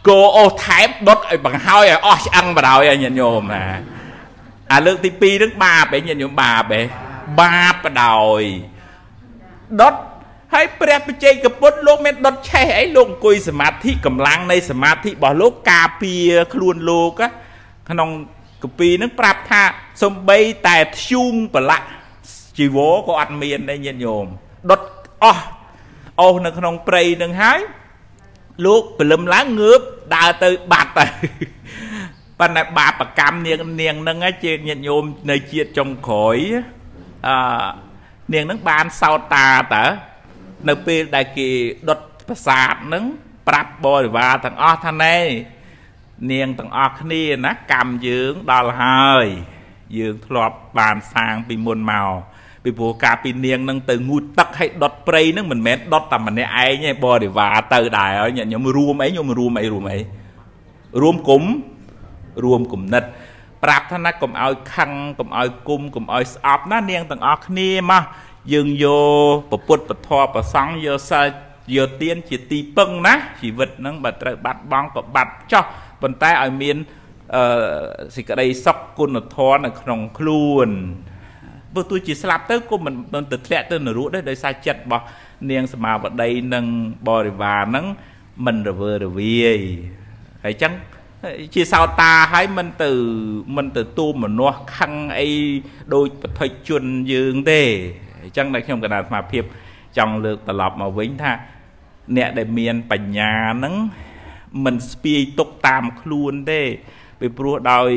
[0.08, 3.64] គោអូសថែបដុតឲ្យបង្ហើយឲ្យអស់ឆ្អឹងបណ្ដោយឲ្យញាតិញោមណា
[4.72, 6.84] អាលើកទី2នឹងបាបឯងញាតិញោមបាបឯង
[7.40, 8.42] បាបបណ្ដោយ
[9.80, 9.94] ដុត
[10.54, 17.20] ហើយព្រះបច្ចេកពុទ្ធលោកមានដុតឆេះអីលោកអង្គុយសមាធិកម្លាំងនៃសមាធិរបស់លោកការពារខ្លួនលោក
[17.90, 18.08] ក្នុង
[18.62, 19.62] កពីនឹងប្រាប់ថា
[20.02, 21.86] សំបីតែធ្យូងប្រឡាក់
[22.58, 24.26] ជីវរក៏អត់មានដែរញាតិញោម
[24.70, 24.80] ដុត
[25.22, 25.44] អស់
[26.20, 27.60] អស់នៅក្នុងព្រៃនឹងហើយ
[28.64, 29.80] លោកព្រលឹមឡើងងើប
[30.14, 31.06] ដើរទៅបាត់ទៅ
[32.40, 36.36] ប៉ុន្តែបាបកម្មនាងនាងនឹងជាញាតិញោមនៅជាតិចុងក្រោយ
[37.28, 37.36] អឺ
[38.32, 39.86] នាងនឹងបានសោតតាតើ
[40.68, 41.48] នៅពេលដែលគេ
[41.88, 43.04] ដុតប្រាសាទនឹង
[43.48, 45.16] ប្រាប់បរិវារទាំងអស់ថាណែ
[46.32, 49.26] នាងទាំងអស់គ្នាណាកម្មយើងដល់ហើយ
[49.98, 52.12] យើងធ្លាប់បានសាងពីមុនមក
[52.64, 59.98] ពីព្រោះការពីនាងនឹងទៅងូតទឹកឲ្យដុតព្រៃនឹងមិនមែនដុតតែម្នាក់ឯងទេបរិវារទៅដែរហើយខ្ញុំរួមអីខ្ញុំរួមអីរួមអី
[61.02, 61.42] រួមគុំ
[62.44, 63.04] រួមគុំនិត
[63.62, 68.02] ប្រាប់ថាណាកុំឲ្យខឹងកុំឲ្យគុំកុំឲ្យស្អប់ណានាងទាំងអស់គ្នាមក
[68.52, 68.86] យើងយ
[69.50, 71.26] កពុទ្ធពធប្រសង់យកសិល
[71.76, 75.64] យកទានជាទីពឹងណាជីវិតហ្នឹងបើត្រូវបាត់បង់ក៏បាត់ចោះ
[76.02, 76.76] ប៉ុន្តែឲ្យមាន
[77.34, 77.44] អឺ
[78.14, 80.68] សេចក្តីសុខគុណធម៌នៅក្នុងខ្លួន
[81.74, 85.04] ព្រោះទោះជាស្លាប់ទៅក៏មិនមិនទៅធ្លាក់ទៅនរកដែរដោយសារចិត្តរបស់
[85.50, 86.66] នាងសមាវតីនិង
[87.08, 87.86] បរិវារហ្នឹង
[88.46, 89.58] មិនរវើរវាយ
[90.44, 90.72] ហើយចឹង
[91.54, 92.90] ជាសោតាហើយមិនទៅ
[93.56, 95.28] មិនទៅទូមនាស់ខឹងអី
[95.94, 97.60] ដូចបឋិជនយើងទេ
[98.22, 99.44] អញ្ចឹងដែលខ្ញុំកណ្ដាលអាភិប
[99.98, 101.32] ចង់លើកត្រឡប់មកវិញថា
[102.16, 103.74] អ្នកដែលមានបញ្ញាហ្នឹង
[104.64, 106.60] មិនស្ពាយទុកតាមខ្លួនទេ
[107.20, 107.90] ពីព្រោះដោយ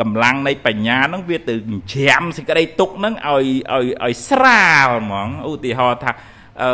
[0.00, 1.54] កម្លាំងនៃបញ្ញាហ្នឹងវាទៅ
[1.92, 6.12] ច្រាំសេចក្តីទុកហ្នឹងឲ្យឲ្យឲ្យស្រាលហ្មងឧទាហរណ៍ថា
[6.62, 6.72] អឺ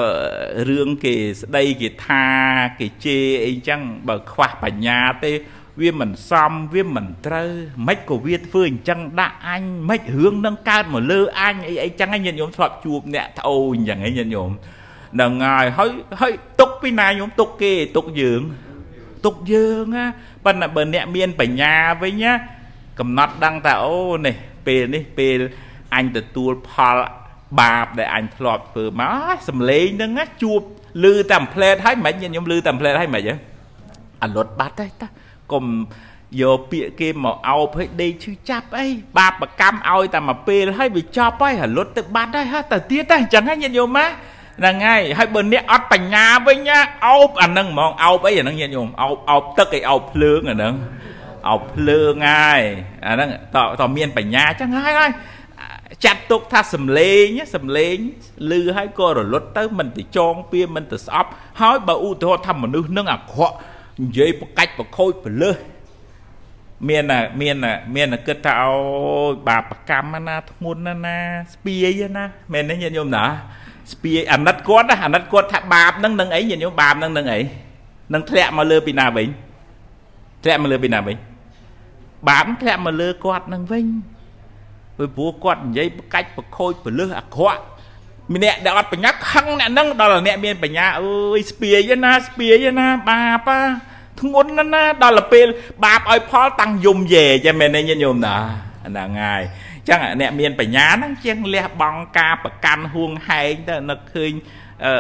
[0.71, 2.25] រឿងគេស្ដីគេថា
[2.79, 5.33] គេជេរអីចឹងបើខ្វះបញ្ញាទេ
[5.81, 7.51] វាមិនសមវាមិនត្រូវ
[7.87, 14.51] មិនក៏វាធ្វើអញ្ចឹងដាក់អញមិនរឿងនឹងកើតមកលើអញអីអីចឹងឯងញាតិញោមធ្លាប់ជួបអ្នកត្អូញចឹងឯងញាតិញោម
[15.21, 18.41] នឹងហើយហើយហើយទុកពីណាញោមទុកគេទុកយើង
[19.25, 20.07] ទុកយើងណា
[20.45, 22.33] ប៉ុន្តែបើអ្នកមានបញ្ញាវិញណា
[22.99, 24.35] កំណត់ដឹងថាអូនេះ
[24.67, 25.39] ពេលនេះពេល
[25.97, 26.97] អញទទួលផល
[27.61, 29.03] បាបដែលអញធ្លាប់ធ្វើម
[29.35, 30.13] កសំលេងហ្នឹង
[30.43, 30.61] ជួប
[31.05, 33.35] លឺតាមផ្លែតហើយមិនខ្ញុំលឺតាមផ្លែតហើយមិនហ៎
[34.23, 35.09] អាលុតបាត់ទេតា
[35.53, 35.65] កុំ
[36.43, 38.87] យកពាក្យគេមកអោបឲ្យដេកឈឺចាប់អី
[39.19, 44.07] បាបកម្មឲ្យតែមួយពេលហើយវាចប់ហើយរលត់ទៅបាត់ហើយហ่าទៅទៀតតែអញ្ចឹងហ្នឹងញាតិញោមណា
[44.59, 50.75] ហ្នឹងហើយហើយបើអ្នកអត់បញ្ញាវិញណាអោបអាហ្នឹងហ្មងអោបអីអាហ្នឹងញាតិញោមអោបអោបទឹកអីអោបភ្លើងអាហ្នឹង
[51.49, 52.63] អោបភ្លើងហើយ
[53.07, 55.11] អាហ្នឹងតតមានបញ្ញាអញ្ចឹងហើយហើយ
[56.05, 57.97] ចាត់ទុកថាសំលេងសំលេង
[58.51, 61.31] លឺហើយក៏រលត់ទៅមិនទៅចងពៀមិនទៅស្អប់
[61.61, 63.55] ហើយបើឧទាហរណ៍ថាមនុស្សនឹងអាក្រក់
[64.01, 65.57] និយាយប្រកាច់ប្រខូចប្រលើស
[66.89, 67.05] មាន
[67.41, 67.57] មាន
[67.97, 68.73] មានគិតថាអូ
[69.49, 71.19] បាបកម្មណាធ្ងន់ណាណា
[71.55, 73.25] ស្ពាយណាមែនទេញាតិញោមណា
[73.93, 77.41] ស្ពាយអាណិតគាត់អាណិតគាត់ថាបាបនឹងនឹងអីញាតិញោមបាបនឹងនឹងអី
[78.15, 79.29] នឹងធ្លាក់មកលើពីណាវិញ
[80.43, 81.17] ធ្លាក់មកលើពីណាវិញ
[82.29, 83.87] បាបធ្លាក់មកលើគាត់នឹងវិញ
[84.97, 87.63] ព្រោះព្រោះគាត់និយាយប្រកាច់ប្រខូចប្រលើសអាក្រក់
[88.35, 93.49] ម្នាក់ដែលអត់បញ្ញាខឹងអ្នកហ្នឹងដល់អ្នកមានបញ្ញាអើយស្ពាយណាស្ពាយណាបាប
[94.21, 95.47] ធ្ងន់ណាស់ណាដល់ពេល
[95.85, 98.37] បាបឲ្យផលតាំងយំយេចាំមែនទេញាតិញោមណា
[98.87, 99.43] ហ្នឹងហើយ
[99.89, 104.33] ចឹងអ្នកមានបញ្ញាហ្នឹងជាងលះបង់ការប្រកាន់ហួងហែងទៅនឹកឃើញ
[104.87, 104.97] អឺ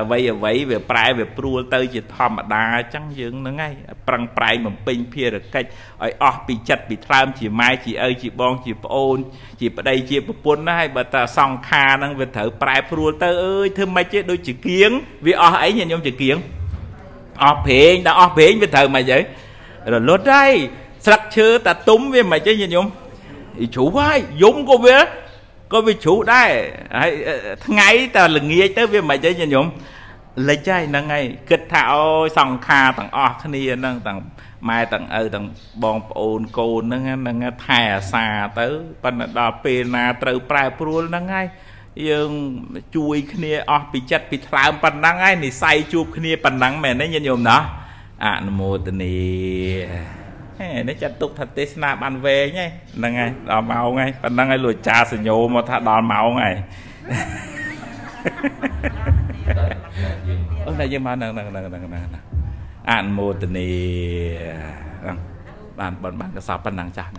[0.00, 3.74] អ្វីអ្វីវាប្រែវាព្រួលទៅជាធម្មតាអញ្ចឹងយើងហ្នឹងហើយ
[4.08, 5.68] ប្រឹងប្រែងបំពេញភារកិច្ច
[6.02, 9.16] ឲ្យអស់ពីចិត្តពីថ្លើមជាម៉ែជាឪជាបងជាប្អូន
[9.60, 14.90] ជាប្តីជាប្រពន្ធណាហើយបើតាសង្ខារហ្នឹងវាត្រូវប្រែព្រួលទៅអើយធ្វើម៉េចទេដូចជាគៀង
[15.26, 16.36] វាអស់អីញាតិញោមជាគៀង
[17.42, 19.18] អស់ប្រេងដល់អស់ប្រេងវាត្រូវម៉េចទៅ
[19.92, 20.52] រលត់ហើយ
[21.06, 22.86] ស្លឹកឈើតាទុំវាមិនទេញាតិញោម
[23.74, 24.96] ជ្រូកហើយយំក៏វា
[25.72, 26.50] ក៏វាជ្រុះដែរ
[26.98, 27.10] ហើយ
[27.66, 29.66] ថ្ងៃតើល្ងាចទៅវាមិនអីញោម
[30.48, 34.18] លិចហើយហ្នឹងហើយគិតថាអូយសង្ខារទាំងអស់គ្នាហ្នឹងទាំង
[34.68, 35.46] ម៉ែទាំងឪទាំង
[35.84, 37.36] បងប្អូនកូនហ្នឹងហ្នឹង
[37.66, 38.26] ថែអាសា
[38.58, 38.66] ទៅ
[39.02, 41.46] ប៉ុន្តែដល់ពេលណាត្រូវប្រែប្រួលហ្នឹងហើយ
[42.08, 42.30] យើង
[42.96, 47.56] ជួយគ្នាអស់ពីចិត្តពីថ្លើមប៉ុណ្ណឹងហើយនិស័យជួបគ្នាប៉ុណ្ណឹងមែនទេញាតិញោមណា
[48.24, 49.16] អនុមោទនី
[49.92, 50.25] ហេ
[50.88, 56.54] នេះចាត់ទុកថាទេសនាបានវែងហ្នឹងហើយដល់ម៉ោងហើយប៉ុណ្ណឹងហើយលោកចាសញ្ញោមកថាដល់ម៉ោងហើយ
[60.66, 61.78] អូតែយើងមកហ្នឹងហ្នឹងហ្នឹងហ្នឹ
[62.20, 62.24] ង
[62.90, 63.68] អនុមោទនី
[65.78, 67.12] បានបានបានកសបប៉ុណ្ណឹងចាស់